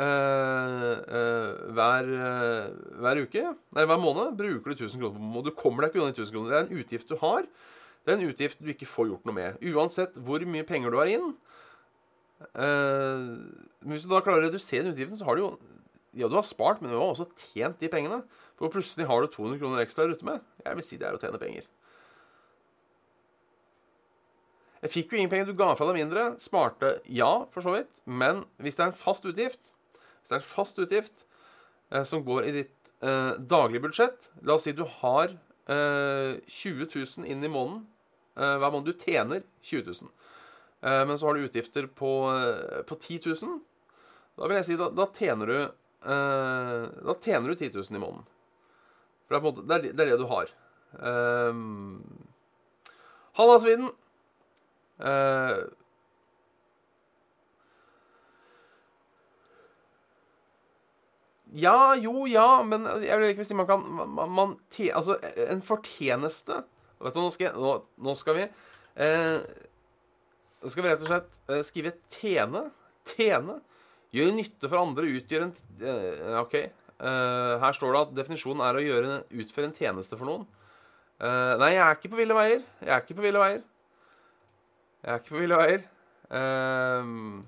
eh, 0.00 0.04
eh, 0.04 1.50
hver, 1.76 2.10
uh, 2.10 2.98
hver, 2.98 3.22
uke 3.22 3.44
Nei, 3.76 3.84
hver 3.86 4.00
måned 4.02 4.34
bruker 4.38 4.72
du 4.72 4.84
1000 4.84 4.98
kroner 5.00 5.14
på 5.14 5.22
bom. 5.22 5.36
Og 5.40 5.46
du 5.46 5.54
kommer 5.54 5.84
deg 5.84 5.92
ikke 5.94 6.04
unna 6.04 6.16
1000 6.16 6.34
kroner. 6.34 6.50
Det 6.50 6.58
er 6.60 6.68
en 6.68 6.82
utgift 6.82 7.12
du 7.12 7.18
har. 7.20 7.48
Det 8.04 8.12
er 8.12 8.20
en 8.20 8.28
utgift 8.28 8.60
du 8.60 8.72
ikke 8.72 8.88
får 8.88 9.10
gjort 9.12 9.28
noe 9.28 9.36
med. 9.36 9.60
Uansett 9.72 10.16
hvor 10.20 10.42
mye 10.48 10.66
penger 10.68 10.92
du 10.92 11.00
har 11.00 11.12
inn. 11.12 11.30
Eh, 12.52 13.28
hvis 13.88 14.04
du 14.04 14.10
da 14.10 14.20
klarer 14.24 14.42
å 14.42 14.48
redusere 14.48 14.84
den 14.84 14.92
utgiften, 14.96 15.18
så 15.20 15.28
har 15.28 15.38
du 15.38 15.46
jo 15.46 15.54
Ja, 16.14 16.28
du 16.30 16.36
har 16.36 16.44
spart, 16.46 16.78
men 16.78 16.92
du 16.92 16.94
har 16.94 17.08
også 17.10 17.24
tjent 17.34 17.80
de 17.80 17.88
pengene. 17.90 18.20
For 18.54 18.70
plutselig 18.70 19.08
har 19.08 19.24
du 19.24 19.32
200 19.32 19.58
kroner 19.58 19.80
ekstra 19.82 20.04
å 20.04 20.12
rutte 20.12 20.26
med. 20.28 20.44
Jeg 20.62 20.78
vil 20.78 20.84
si 20.86 20.98
det 21.00 21.08
er 21.08 21.16
å 21.16 21.18
tjene 21.18 21.40
penger. 21.42 21.64
Jeg 24.84 24.92
fikk 24.92 25.14
jo 25.14 25.20
ingen 25.20 25.32
penger. 25.32 25.48
Du 25.48 25.56
ga 25.56 25.70
fra 25.78 25.88
deg 25.88 26.02
mindre. 26.02 26.34
Smarte, 26.42 26.98
ja, 27.08 27.46
for 27.54 27.64
så 27.64 27.72
vidt. 27.78 28.02
Men 28.04 28.44
hvis 28.60 28.76
det 28.76 28.84
er 28.84 28.92
en 28.92 29.00
fast 29.00 29.24
utgift 29.24 29.72
hvis 30.24 30.30
det 30.30 30.36
er 30.38 30.40
en 30.40 30.48
fast 30.48 30.78
utgift 30.80 31.26
eh, 31.92 32.04
som 32.08 32.22
går 32.24 32.46
i 32.48 32.52
ditt 32.54 32.92
eh, 33.04 33.34
daglige 33.36 33.84
budsjett 33.84 34.30
La 34.40 34.54
oss 34.56 34.64
si 34.64 34.72
du 34.72 34.86
har 34.88 35.34
eh, 35.68 36.40
20 36.48 36.88
000 36.88 37.28
inn 37.28 37.44
i 37.44 37.50
måneden. 37.52 37.82
Eh, 38.40 38.54
hver 38.56 38.72
måned 38.72 38.88
du 38.88 38.96
tjener 38.96 39.44
20 39.60 39.84
000. 40.00 40.08
Eh, 40.80 41.02
men 41.04 41.20
så 41.20 41.28
har 41.28 41.36
du 41.36 41.44
utgifter 41.44 41.90
på, 41.92 42.12
eh, 42.32 42.80
på 42.88 42.96
10 42.96 43.20
000. 43.34 43.58
Da 44.40 44.48
vil 44.48 44.56
jeg 44.62 44.68
si 44.70 44.78
da, 44.80 44.88
da 44.90 45.08
tjener 45.12 45.52
du 45.52 45.58
Da 46.04 47.14
tjener 47.24 47.48
du 47.48 47.54
10 47.54 47.70
000 47.72 47.96
i 47.96 48.00
måneden. 48.00 48.24
For 49.24 49.32
det 49.32 49.38
er, 49.38 49.44
måte, 49.44 49.62
det, 49.64 49.76
er, 49.76 49.84
det, 49.92 50.04
er 50.04 50.10
det 50.10 50.18
du 50.20 50.26
har. 50.28 50.50
Um, 51.00 52.02
Halla, 53.38 53.54
Sviden. 53.62 53.88
Uh, 55.00 55.64
Ja, 61.54 61.94
jo, 61.94 62.24
ja, 62.26 62.64
men 62.66 62.82
jeg 63.04 63.14
vil 63.20 63.30
ikke 63.30 63.44
si 63.46 63.54
man 63.54 63.68
kan 63.68 63.82
man, 63.86 64.30
man 64.34 64.54
te, 64.74 64.88
Altså, 64.90 65.14
en 65.46 65.62
fortjeneste 65.62 66.64
Vet 67.04 67.14
du, 67.14 67.20
nå 67.22 67.30
skal, 67.30 67.54
nå, 67.54 67.74
nå 68.02 68.14
skal 68.18 68.38
vi 68.40 68.46
eh, 68.98 69.36
Nå 70.64 70.72
skal 70.72 70.82
vi 70.82 70.90
rett 70.90 71.04
og 71.04 71.10
slett 71.12 71.38
eh, 71.52 71.60
skrive 71.66 71.92
'tjene'. 72.08 72.64
Tjene. 73.04 73.58
Gjøre 74.16 74.32
nytte 74.32 74.70
for 74.70 74.80
andre, 74.80 75.10
utgjøre 75.18 75.50
en 75.50 75.54
eh, 75.84 76.38
OK. 76.40 76.54
Eh, 76.56 77.54
her 77.60 77.76
står 77.76 77.92
det 77.92 78.00
at 78.00 78.14
definisjonen 78.16 78.62
er 78.64 78.78
å 78.80 78.84
utføre 79.42 79.68
en 79.68 79.76
tjeneste 79.76 80.16
for 80.16 80.30
noen. 80.30 80.46
Eh, 81.20 81.52
nei, 81.60 81.74
jeg 81.74 81.84
er 81.84 81.98
ikke 81.98 82.12
på 82.14 82.20
ville 82.22 82.38
veier. 82.38 82.64
Jeg 82.80 82.94
er 82.96 83.04
ikke 83.04 83.18
på 83.18 83.26
ville 83.26 83.42
veier. 83.42 83.60
Jeg 85.04 85.12
er 85.12 85.20
ikke 85.20 85.34
på 85.34 85.42
ville 85.42 85.58
veier. 85.60 85.82
Um, 86.32 87.44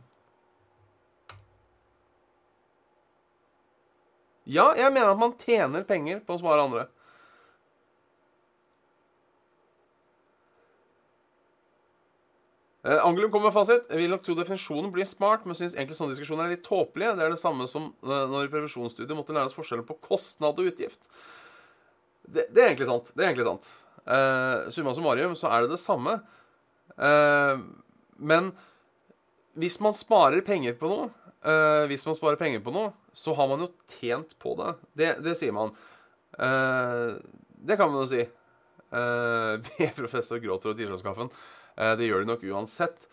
Ja, 4.47 4.71
jeg 4.79 4.93
mener 4.95 5.11
at 5.11 5.19
man 5.19 5.35
tjener 5.43 5.83
penger 5.87 6.21
på 6.23 6.37
å 6.37 6.39
spare 6.39 6.63
andre. 6.63 6.85
Uh, 12.87 13.01
Angelum 13.03 13.33
kommer 13.33 13.49
med 13.49 13.57
fasit. 13.57 13.89
Jeg 13.91 13.99
vil 13.99 14.13
nok 14.15 14.23
tro 14.23 14.37
definisjonen 14.39 14.93
blir 14.95 15.09
smart, 15.11 15.49
men 15.49 15.59
syns 15.59 15.75
egentlig 15.75 15.99
sånne 15.99 16.15
diskusjoner 16.15 16.47
er 16.47 16.55
litt 16.55 16.63
tåpelige. 16.67 17.17
Det 17.19 17.27
er 17.27 17.35
det 17.35 17.43
samme 17.43 17.67
som 17.71 17.91
uh, 18.07 18.23
når 18.31 18.47
i 18.47 18.53
previsjonsstudiet 18.53 19.19
måtte 19.19 19.35
lære 19.35 19.51
oss 19.51 19.59
forskjellen 19.59 19.89
på 19.89 19.99
kostnad 20.13 20.63
og 20.63 20.71
utgift. 20.71 21.11
Det, 22.23 22.47
det 22.55 22.63
er 22.63 22.71
egentlig 22.71 22.91
sant. 22.93 23.11
Det 23.17 23.25
er 23.25 23.33
egentlig 23.33 23.51
sant. 23.51 23.73
Uh, 24.07 24.71
summa 24.71 24.95
summarum 24.95 25.35
så 25.35 25.51
er 25.51 25.67
det 25.67 25.75
det 25.75 25.83
samme. 25.83 26.21
Uh, 26.95 27.59
men 28.17 28.53
hvis 29.59 29.81
man 29.83 29.97
sparer 29.97 30.45
penger 30.47 30.77
på 30.79 30.91
noe, 30.91 31.13
hvis 31.87 32.03
man 32.09 32.17
sparer 32.17 32.39
penger 32.41 32.59
på 32.65 32.73
noe, 32.75 32.91
så 33.15 33.31
har 33.39 33.47
man 33.47 33.61
jo 33.63 33.69
tjent 33.93 34.33
på 34.43 34.57
det. 34.59 34.73
Det, 34.99 35.11
det 35.23 35.37
sier 35.39 35.53
man. 35.55 35.71
det 36.35 37.77
kan 37.79 37.93
man 37.93 38.03
jo 38.03 38.09
si. 38.11 38.25
Uh, 38.97 39.59
B-professor 39.67 40.39
gråter 40.41 40.71
over 40.71 40.79
tirsdagskaffen. 40.79 41.29
Det 41.99 42.07
gjør 42.07 42.23
de 42.23 42.29
nok 42.31 42.45
uansett. 42.47 43.09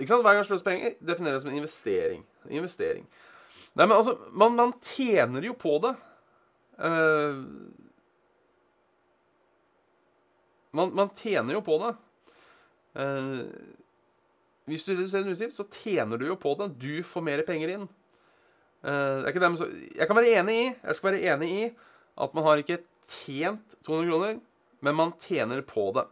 Ikke 0.00 0.10
sant? 0.10 0.24
Hver 0.24 0.38
gang 0.38 0.46
sløser 0.48 0.66
penger 0.66 0.96
defineres 1.04 1.44
som 1.44 1.52
en 1.52 1.60
investering. 1.60 2.24
Investering. 2.48 3.04
Nei, 3.76 3.86
men 3.86 3.96
altså, 3.96 4.16
man, 4.32 4.56
man 4.58 4.72
tjener 4.82 5.44
jo 5.46 5.54
på 5.56 5.76
det. 5.84 5.94
Man, 10.72 10.94
man, 10.96 11.10
tjener 11.16 11.58
jo 11.58 11.62
på 11.64 11.76
det. 11.82 11.92
Uh, 12.96 13.44
hvis 14.70 14.86
du 14.86 14.94
reduserer 14.94 15.26
en 15.26 15.34
utgift, 15.34 15.56
så 15.56 15.66
tjener 15.68 16.20
du 16.20 16.26
jo 16.30 16.38
på 16.40 16.54
det. 16.60 16.70
Du 16.80 17.02
får 17.04 17.26
mer 17.26 17.42
penger 17.46 17.74
inn. 17.76 17.90
Dem, 18.82 19.58
så, 19.58 19.68
jeg 19.94 20.08
kan 20.10 20.18
være 20.18 20.40
enig 20.40 20.54
i 20.58 20.62
Jeg 20.66 20.96
skal 20.98 21.12
være 21.12 21.28
enig 21.30 21.50
i 21.54 21.66
at 22.18 22.32
man 22.34 22.42
har 22.48 22.58
ikke 22.58 22.80
tjent 23.06 23.76
200 23.86 24.08
kroner, 24.08 24.40
men 24.82 24.96
man 24.98 25.12
tjener 25.22 25.62
på 25.66 25.86
det. 25.96 26.06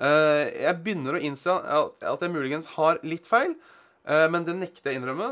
Uh, 0.00 0.48
jeg 0.48 0.80
begynner 0.80 1.16
å 1.16 1.22
innse 1.22 1.54
at, 1.54 2.24
jeg 2.24 2.32
muligens 2.32 2.72
har 2.74 3.00
litt 3.06 3.28
feil, 3.28 3.54
uh, 4.08 4.26
men 4.32 4.48
det 4.48 4.56
nekter 4.58 4.90
jeg 4.90 4.98
å 4.98 5.02
innrømme. 5.02 5.30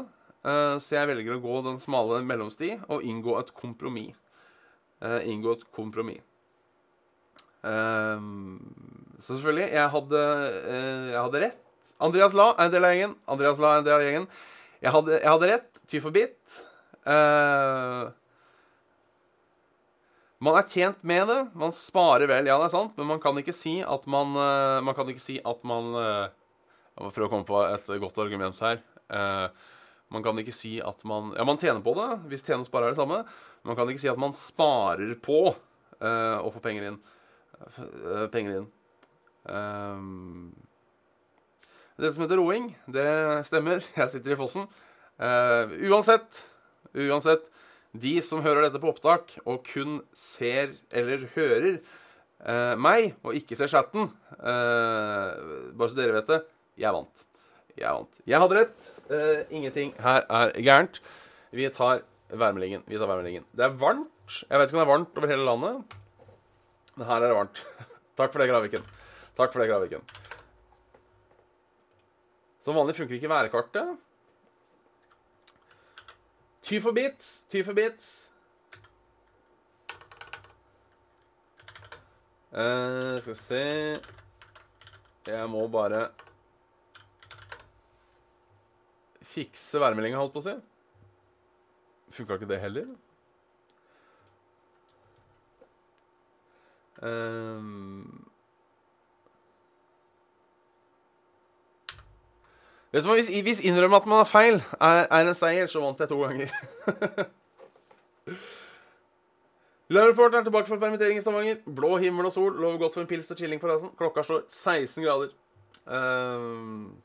så 0.80 0.94
jeg 0.94 1.08
velger 1.10 1.34
å 1.34 1.42
gå 1.42 1.56
den 1.66 1.80
smale 1.82 2.20
mellomsti 2.24 2.70
og 2.86 3.02
inngå 3.04 3.34
et 3.40 3.50
kompromiss. 3.52 4.14
inngå 5.02 5.52
et 5.52 5.64
kompromiss. 5.74 6.27
Så 7.62 9.34
selvfølgelig, 9.34 9.66
jeg 9.74 9.90
hadde, 9.94 10.20
jeg 11.10 11.18
hadde 11.18 11.40
rett. 11.42 11.64
Andreas 11.98 12.34
La 12.38 12.52
er 12.54 12.68
en 12.68 12.72
del 12.74 12.86
av 12.86 12.94
gjengen. 12.94 13.14
Andreas 13.26 13.58
La 13.62 13.72
er 13.74 13.80
en 13.80 13.86
del 13.88 13.96
av 13.96 14.04
gjengen. 14.06 14.26
Jeg 14.78 14.94
hadde, 14.94 15.16
jeg 15.18 15.30
hadde 15.32 15.50
rett. 15.50 15.70
Ty 15.90 16.00
for 16.04 16.14
bit. 16.14 16.58
Uh, 17.08 18.10
man 20.44 20.58
er 20.60 20.68
tjent 20.70 21.00
med 21.08 21.26
det. 21.30 21.38
Man 21.58 21.74
sparer 21.74 22.30
vel, 22.30 22.50
ja, 22.50 22.58
det 22.60 22.68
er 22.68 22.74
sant, 22.74 22.94
men 23.00 23.08
man 23.10 23.22
kan 23.22 23.38
ikke 23.40 23.54
si 23.56 23.78
at 23.82 24.04
man 24.10 24.36
uh, 24.36 24.78
Man 24.84 24.94
kan 24.94 25.08
ikke 25.10 25.24
si 25.24 25.38
at 25.40 25.64
man 25.66 25.90
uh, 25.96 26.28
Jeg 26.94 27.06
må 27.06 27.10
prøve 27.14 27.30
å 27.30 27.32
komme 27.32 27.48
på 27.48 27.64
et 27.64 27.90
godt 28.04 28.22
argument 28.22 28.62
her. 28.62 28.80
man 30.12 30.22
kan 30.24 30.38
ikke 30.38 30.52
si 30.52 30.80
at 30.84 31.04
man 31.08 31.30
Ja, 31.36 31.44
man 31.46 31.58
tjener 31.58 31.80
på 31.80 31.94
det, 31.96 32.08
hvis 32.28 32.42
tjene 32.42 32.64
og 32.64 32.68
spare 32.68 32.88
er 32.88 32.94
det 32.94 33.00
samme. 33.00 33.22
Man 33.64 33.76
kan 33.78 33.88
ikke 33.88 34.02
si 34.02 34.10
at 34.10 34.18
man 34.18 34.34
sparer 34.34 35.14
på 35.22 35.38
å 35.48 36.50
få 36.52 36.60
penger 36.62 36.90
inn. 36.90 36.98
Penger 38.32 38.60
inn. 38.60 38.68
det 41.98 42.12
som 42.14 42.22
heter 42.24 42.38
roing, 42.40 42.70
det 42.86 43.08
stemmer. 43.48 43.82
Jeg 43.98 44.14
sitter 44.14 44.34
i 44.34 44.38
fossen. 44.38 44.68
Uh, 45.18 45.66
uansett, 45.90 46.44
uansett 46.94 47.48
De 47.90 48.12
som 48.22 48.38
hører 48.44 48.68
dette 48.68 48.78
på 48.78 48.92
opptak 48.92 49.32
og 49.42 49.64
kun 49.66 49.96
ser 50.14 50.76
eller 50.94 51.24
hører 51.34 51.80
uh, 52.46 52.78
meg, 52.78 53.16
og 53.26 53.34
ikke 53.34 53.58
ser 53.58 53.72
chatten 53.72 54.12
uh, 54.38 55.32
Bare 55.74 55.90
så 55.90 55.98
dere 55.98 56.20
vet 56.20 56.30
det 56.30 56.38
jeg 56.78 56.94
vant. 56.94 57.24
Jeg 57.74 57.90
vant. 57.90 58.20
Jeg 58.22 58.38
hadde 58.38 58.54
rett. 58.54 58.90
ingenting 59.50 59.88
her 59.98 60.22
er 60.30 60.52
gærent. 60.62 61.00
Vi 61.50 61.66
tar 61.74 62.04
værmeldingen. 62.30 62.84
Vi 62.86 63.00
tar 63.00 63.10
værmeldingen. 63.10 63.42
Det 63.50 63.64
er 63.66 63.74
varmt. 63.80 64.36
Jeg 64.44 64.60
vet 64.60 64.70
ikke 64.70 64.76
om 64.76 64.78
det 64.78 64.84
er 64.84 64.92
varmt 64.92 65.18
over 65.18 65.32
hele 65.32 65.48
landet. 65.48 65.96
Her 66.98 67.22
er 67.22 67.28
det 67.28 67.36
varmt. 67.36 67.60
Takk 68.18 68.32
for 68.32 68.42
det, 68.42 68.48
Graviken. 68.50 68.86
Takk 69.38 69.52
for 69.52 69.62
det, 69.62 69.68
Graviken. 69.70 70.02
Som 72.60 72.78
vanlig 72.78 72.96
funker 72.98 73.14
ikke 73.14 73.30
værkartet. 73.30 73.94
Ty 76.62 76.80
for 76.84 76.92
bits. 76.92 77.44
Ty 77.48 77.62
for 77.64 77.72
bits. 77.78 78.32
Uh, 82.48 83.20
skal 83.20 83.34
vi 83.34 83.38
se 83.38 84.00
Jeg 85.26 85.48
må 85.52 85.66
bare 85.68 86.08
fikse 89.28 89.80
værmeldinga, 89.80 90.16
holdt 90.16 90.32
på 90.32 90.40
å 90.40 90.46
si. 90.46 90.54
Funka 92.16 92.38
ikke 92.38 92.48
det 92.48 92.60
heller? 92.62 92.88
Um, 97.02 98.28
Vet 102.92 103.04
du 103.04 103.12
Hvis, 103.12 103.28
hvis 103.42 103.60
innrømme 103.64 103.96
at 103.96 104.06
man 104.06 104.16
har 104.16 104.24
feil, 104.24 104.54
er, 104.80 105.06
er 105.10 105.28
en 105.28 105.34
seier, 105.34 105.66
så 105.66 105.80
vant 105.80 106.00
jeg 106.00 106.08
to 106.08 106.22
ganger. 106.22 106.48
Lørreport 109.88 110.34
er 110.34 110.42
tilbake 110.42 110.68
fra 110.68 110.76
permittering 110.76 111.18
i 111.18 111.20
Stavanger. 111.20 111.56
Blå 111.76 111.96
himmel 111.96 112.26
og 112.26 112.32
sol 112.32 112.52
lover 112.60 112.78
godt 112.78 112.94
for 112.94 113.00
en 113.00 113.06
pils 113.06 113.30
og 113.30 113.36
chilling 113.36 113.60
på 113.60 113.68
rasen. 113.68 113.90
Klokka 113.96 114.22
slår 114.22 114.42
16 114.48 115.04
grader. 115.04 115.28
Um, 115.86 116.96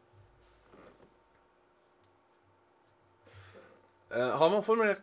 uh, 4.11 4.31
har 4.39 4.49
man 4.49 4.63
formulert 4.63 4.97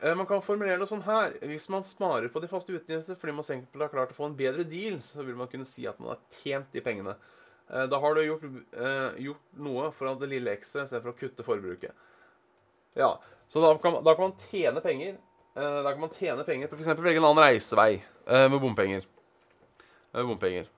Man 0.00 0.24
kan 0.24 0.40
formulere 0.40 0.78
det 0.80 0.86
sånn 0.88 1.02
her. 1.04 1.34
Hvis 1.44 1.66
man 1.68 1.84
sparer 1.84 2.30
på 2.32 2.40
de 2.40 2.48
faste 2.48 2.72
utgiftene 2.72 3.18
fordi 3.20 3.34
man 3.36 3.66
har 3.82 3.90
klart 3.92 4.14
å 4.14 4.16
få 4.16 4.30
en 4.30 4.36
bedre 4.38 4.64
deal, 4.64 4.96
så 5.04 5.26
vil 5.26 5.36
man 5.36 5.50
kunne 5.52 5.68
si 5.68 5.84
at 5.88 5.98
man 6.00 6.14
har 6.14 6.40
tjent 6.40 6.70
de 6.72 6.80
pengene. 6.84 7.18
Eh, 7.72 7.86
da 7.86 7.98
har 8.00 8.14
du 8.14 8.22
gjort, 8.24 8.44
eh, 8.72 9.10
gjort 9.22 9.42
noe 9.52 9.90
for 9.94 10.14
det 10.18 10.30
lille 10.30 10.50
ekstra 10.50 10.84
istedenfor 10.84 11.12
å 11.12 11.18
kutte 11.18 11.46
forbruket. 11.46 11.92
Ja, 12.94 13.20
Så 13.50 13.60
da 13.60 13.76
kan, 13.78 14.04
da 14.04 14.14
kan, 14.14 14.30
man 14.30 14.48
tjene 14.50 14.80
penger 14.80 15.16
eh, 15.56 15.82
Da 15.82 15.90
kan 15.90 16.00
man 16.00 16.10
tjene 16.10 16.44
penger 16.44 16.68
på 16.68 16.76
f.eks. 16.76 16.88
velge 17.02 17.18
en 17.18 17.24
annen 17.24 17.42
reisevei 17.42 18.02
med 18.26 18.60
bompenger. 18.60 19.06
Med 20.12 20.26
bompenger. 20.26 20.68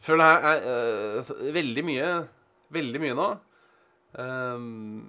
Føler 0.00 0.24
det 0.24 0.30
her 0.32 0.68
er 0.68 1.52
veldig 1.56 1.84
mye 1.84 2.10
Veldig 2.72 3.00
mye 3.00 3.16
nå. 3.16 3.28
Um, 4.18 5.08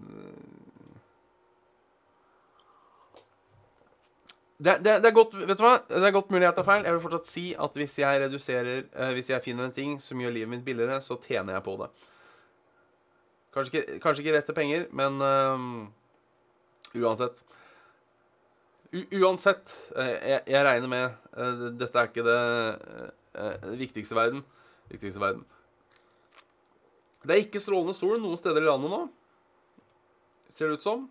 Det, 4.64 4.78
det, 4.80 5.00
det, 5.02 5.10
er 5.10 5.16
godt, 5.16 5.34
vet 5.36 5.60
du 5.60 5.64
hva? 5.66 5.74
det 5.90 6.06
er 6.08 6.14
godt 6.14 6.30
mulig 6.32 6.46
jeg 6.46 6.56
tar 6.56 6.68
feil. 6.68 6.86
Jeg 6.86 6.96
vil 6.96 7.04
fortsatt 7.04 7.28
si 7.28 7.44
at 7.66 7.78
hvis 7.80 7.98
jeg 8.00 8.22
reduserer 8.22 8.86
uh, 8.94 9.10
Hvis 9.18 9.32
jeg 9.34 9.44
finner 9.44 9.68
en 9.68 9.76
ting 9.76 9.98
som 10.02 10.22
gjør 10.22 10.36
livet 10.38 10.52
mitt 10.52 10.64
billigere, 10.66 11.02
så 11.04 11.18
tjener 11.20 11.58
jeg 11.58 11.66
på 11.66 11.76
det. 11.82 11.90
Kanskje 13.54 13.74
ikke, 13.82 13.98
kanskje 14.06 14.24
ikke 14.24 14.38
rett 14.38 14.48
til 14.50 14.58
penger, 14.58 14.86
men 14.96 15.20
um, 15.22 15.66
uansett. 16.96 17.44
U 18.94 19.02
uansett, 19.20 19.76
uh, 19.98 20.14
jeg, 20.14 20.40
jeg, 20.48 20.64
regner 20.70 20.90
med 20.90 21.76
Dette 21.82 22.00
er 22.00 22.10
ikke 22.12 22.26
det, 22.30 22.40
det 23.66 23.78
viktigste 23.82 24.18
verden. 24.18 24.46
Viktigste 24.94 25.22
verden. 25.22 25.44
Det 27.24 27.36
er 27.36 27.44
ikke 27.46 27.62
strålende 27.64 27.96
sol 27.96 28.20
noen 28.20 28.40
steder 28.40 28.66
i 28.66 28.68
landet 28.68 28.92
nå. 28.92 29.02
Ser 30.54 30.70
det 30.70 30.80
ut 30.80 30.86
som. 30.86 31.06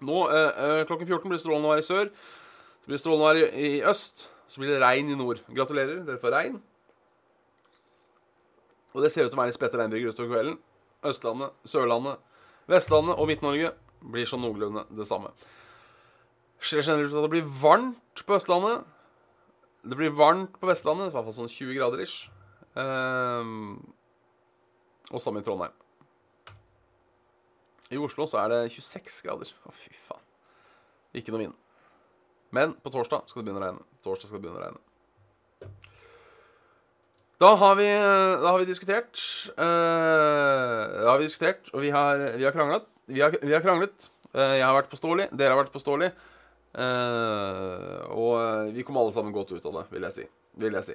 Nå, 0.00 0.20
eh, 0.32 0.50
eh, 0.64 0.84
klokken 0.88 1.08
14 1.08 1.28
blir 1.28 1.40
strålende 1.42 1.72
vær 1.72 1.82
i 1.82 1.84
sør. 1.84 2.08
Så 2.80 2.88
blir 2.88 2.96
det 2.96 3.02
strålende 3.02 3.26
vær 3.26 3.40
i, 3.40 3.44
i, 3.50 3.82
øst. 3.84 4.28
Så 4.48 4.62
blir 4.62 4.72
det 4.72 4.80
regn 4.82 5.10
i 5.12 5.18
nord. 5.18 5.42
Gratulerer, 5.50 6.00
dere 6.06 6.22
får 6.22 6.34
regn. 6.34 6.62
Og 8.94 9.04
det 9.04 9.12
ser 9.12 9.26
ut 9.26 9.30
til 9.30 9.38
å 9.38 9.42
være 9.42 9.52
litt 9.52 9.58
spredte 9.58 9.78
regnbyger 9.78 10.14
utover 10.14 10.32
kvelden. 10.32 10.56
Østlandet, 11.06 11.54
Sørlandet, 11.68 12.18
Vestlandet 12.70 13.18
og 13.18 13.28
Midt-Norge 13.30 13.74
blir 14.12 14.28
sånn 14.28 14.42
noenlunde 14.44 14.86
det 14.96 15.06
samme. 15.08 15.30
Ser 16.60 16.82
generelt 16.84 17.14
at 17.14 17.24
det 17.24 17.32
blir 17.32 17.54
varmt 17.60 18.24
på 18.26 18.36
Østlandet. 18.36 18.84
Det 19.84 19.96
blir 19.96 20.12
varmt 20.12 20.58
på 20.60 20.68
Vestlandet, 20.68 21.08
i 21.08 21.14
hvert 21.14 21.28
fall 21.28 21.38
sånn 21.38 21.52
20 21.52 21.78
grader 21.78 22.02
ish. 22.04 22.28
Um, 22.76 23.80
og 25.10 25.22
samme 25.22 25.42
i 25.42 25.46
Trondheim. 25.46 25.74
I 27.90 27.98
Oslo 27.98 28.26
så 28.30 28.44
er 28.44 28.52
det 28.52 28.60
26 28.70 29.24
grader. 29.26 29.50
Å, 29.66 29.74
fy 29.74 29.90
faen. 29.98 30.22
Ikke 31.18 31.34
noe 31.34 31.42
vind. 31.42 31.56
Men 32.54 32.76
på 32.82 32.92
torsdag 32.94 33.26
skal 33.26 33.42
det 33.42 33.48
begynne 33.48 33.62
å 33.62 33.66
regne. 33.66 33.86
Torsdag 34.06 34.30
skal 34.30 34.38
det 34.38 34.46
begynne 34.46 34.60
å 34.60 34.66
regne. 34.68 34.86
Da 37.40 37.54
har 37.56 37.76
vi, 37.78 37.88
da 37.90 38.46
har 38.52 38.58
vi 38.60 38.68
diskutert. 38.68 39.18
Uh, 39.56 40.86
da 41.00 41.06
har 41.08 41.20
vi 41.22 41.26
diskutert, 41.26 41.70
og 41.72 41.82
vi 41.82 41.90
har, 41.94 42.20
vi 42.36 42.46
har 42.46 42.54
kranglet. 42.54 42.86
Vi 43.10 43.22
har, 43.24 43.34
vi 43.42 43.54
har 43.56 43.64
kranglet. 43.64 44.10
Uh, 44.34 44.58
jeg 44.58 44.66
har 44.66 44.76
vært 44.76 44.92
påståelig. 44.92 45.30
Dere 45.34 45.56
har 45.56 45.62
vært 45.62 45.74
påståelig. 45.74 46.12
Uh, 46.70 48.06
og 48.14 48.34
eh, 48.38 48.68
vi 48.76 48.84
kom 48.86 48.98
alle 49.00 49.10
sammen 49.10 49.34
godt 49.34 49.56
ut 49.56 49.64
av 49.66 49.80
det, 49.80 49.86
vil 49.90 50.04
jeg 50.06 50.14
si. 50.14 50.26
Vil 50.62 50.76
jeg 50.78 50.86
si. 50.86 50.94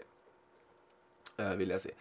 Eh, 1.35 1.55
vil 1.59 1.73
jeg 1.75 1.83
si. 1.83 1.91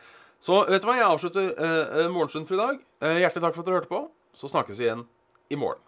Så 0.45 0.59
vet 0.69 0.83
du 0.83 0.89
hva, 0.91 0.99
jeg 0.99 1.09
avslutter 1.09 1.53
uh, 1.57 2.01
eh, 2.03 2.11
Morgenstund 2.13 2.49
for 2.49 2.59
i 2.59 2.61
dag. 2.61 2.81
Uh, 3.01 3.17
hjertelig 3.23 3.47
takk 3.47 3.55
for 3.57 3.65
at 3.65 3.69
dere 3.69 3.79
hørte 3.79 3.93
på. 3.93 4.01
Så 4.37 4.51
snakkes 4.53 4.77
vi 4.77 4.89
igjen 4.91 5.07
i 5.49 5.57
morgen. 5.57 5.81